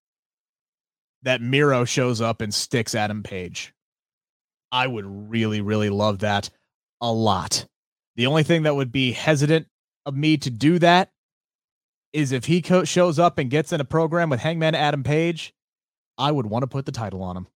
[1.23, 3.73] that Miro shows up and sticks Adam Page.
[4.75, 6.51] I would really, really love that
[7.01, 7.65] a lot.
[8.17, 9.69] The only thing that would be hesitant
[10.05, 11.13] of me to do that
[12.13, 15.55] is if he co- shows up and gets in a program with Hangman Adam Page,
[16.19, 17.47] I would want to put the title on him.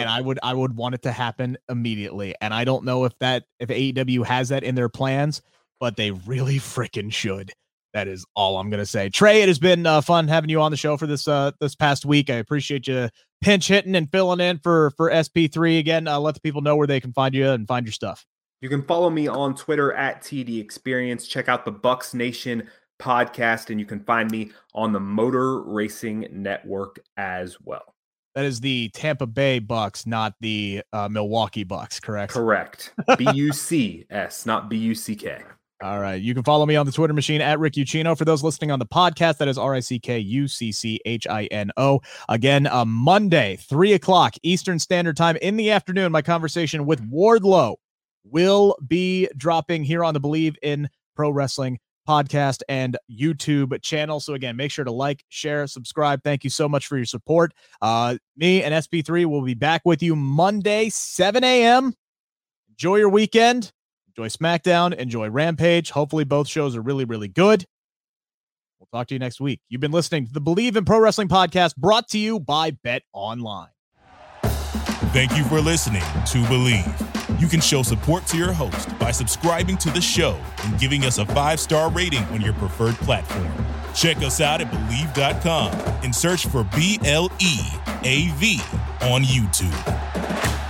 [0.00, 2.36] And I would I would want it to happen immediately.
[2.40, 5.42] And I don't know if that if AEW has that in their plans,
[5.80, 7.52] but they really freaking should.
[7.92, 9.08] That is all I'm gonna say.
[9.08, 11.74] Trey, it has been uh, fun having you on the show for this uh, this
[11.74, 12.30] past week.
[12.30, 13.08] I appreciate you
[13.40, 16.06] pinch hitting and filling in for for SP3 again.
[16.06, 18.24] Uh, let the people know where they can find you and find your stuff.
[18.60, 21.26] You can follow me on Twitter at TD Experience.
[21.26, 22.68] Check out the Bucs Nation
[23.00, 27.94] podcast, and you can find me on the Motor Racing Network as well.
[28.34, 32.32] That is the Tampa Bay Bucs, not the uh, Milwaukee Bucks, correct?
[32.32, 32.92] Correct.
[33.18, 35.42] B U C S, not B U C K.
[35.82, 36.20] All right.
[36.20, 38.16] You can follow me on the Twitter machine at Rick Ucchino.
[38.16, 41.00] For those listening on the podcast, that is R I C K U C C
[41.06, 42.00] H I N O.
[42.28, 46.12] Again, uh, Monday, 3 o'clock Eastern Standard Time in the afternoon.
[46.12, 47.76] My conversation with Wardlow
[48.24, 54.20] will be dropping here on the Bleav in Pro Wrestling podcast and YouTube channel.
[54.20, 56.22] So again, make sure to like, share, subscribe.
[56.22, 57.54] Thank you so much for your support.
[57.80, 61.94] Uh, me and SP3 will be back with you Monday, 7 a.m.
[62.68, 63.72] Enjoy your weekend.
[64.16, 64.94] Enjoy SmackDown.
[64.94, 65.90] Enjoy Rampage.
[65.90, 67.64] Hopefully, both shows are really, really good.
[68.78, 69.60] We'll talk to you next week.
[69.68, 73.02] You've been listening to the Bleav in Pro Wrestling podcast brought to you by Bet
[73.12, 73.68] Online.
[75.12, 77.40] Thank you for listening to Bleav.
[77.40, 81.18] You can show support to your host by subscribing to the show and giving us
[81.18, 83.50] a five star rating on your preferred platform.
[83.94, 85.72] Check us out at Bleav.com
[86.04, 87.58] and search for B L E
[88.04, 88.60] A V
[89.02, 90.69] on YouTube.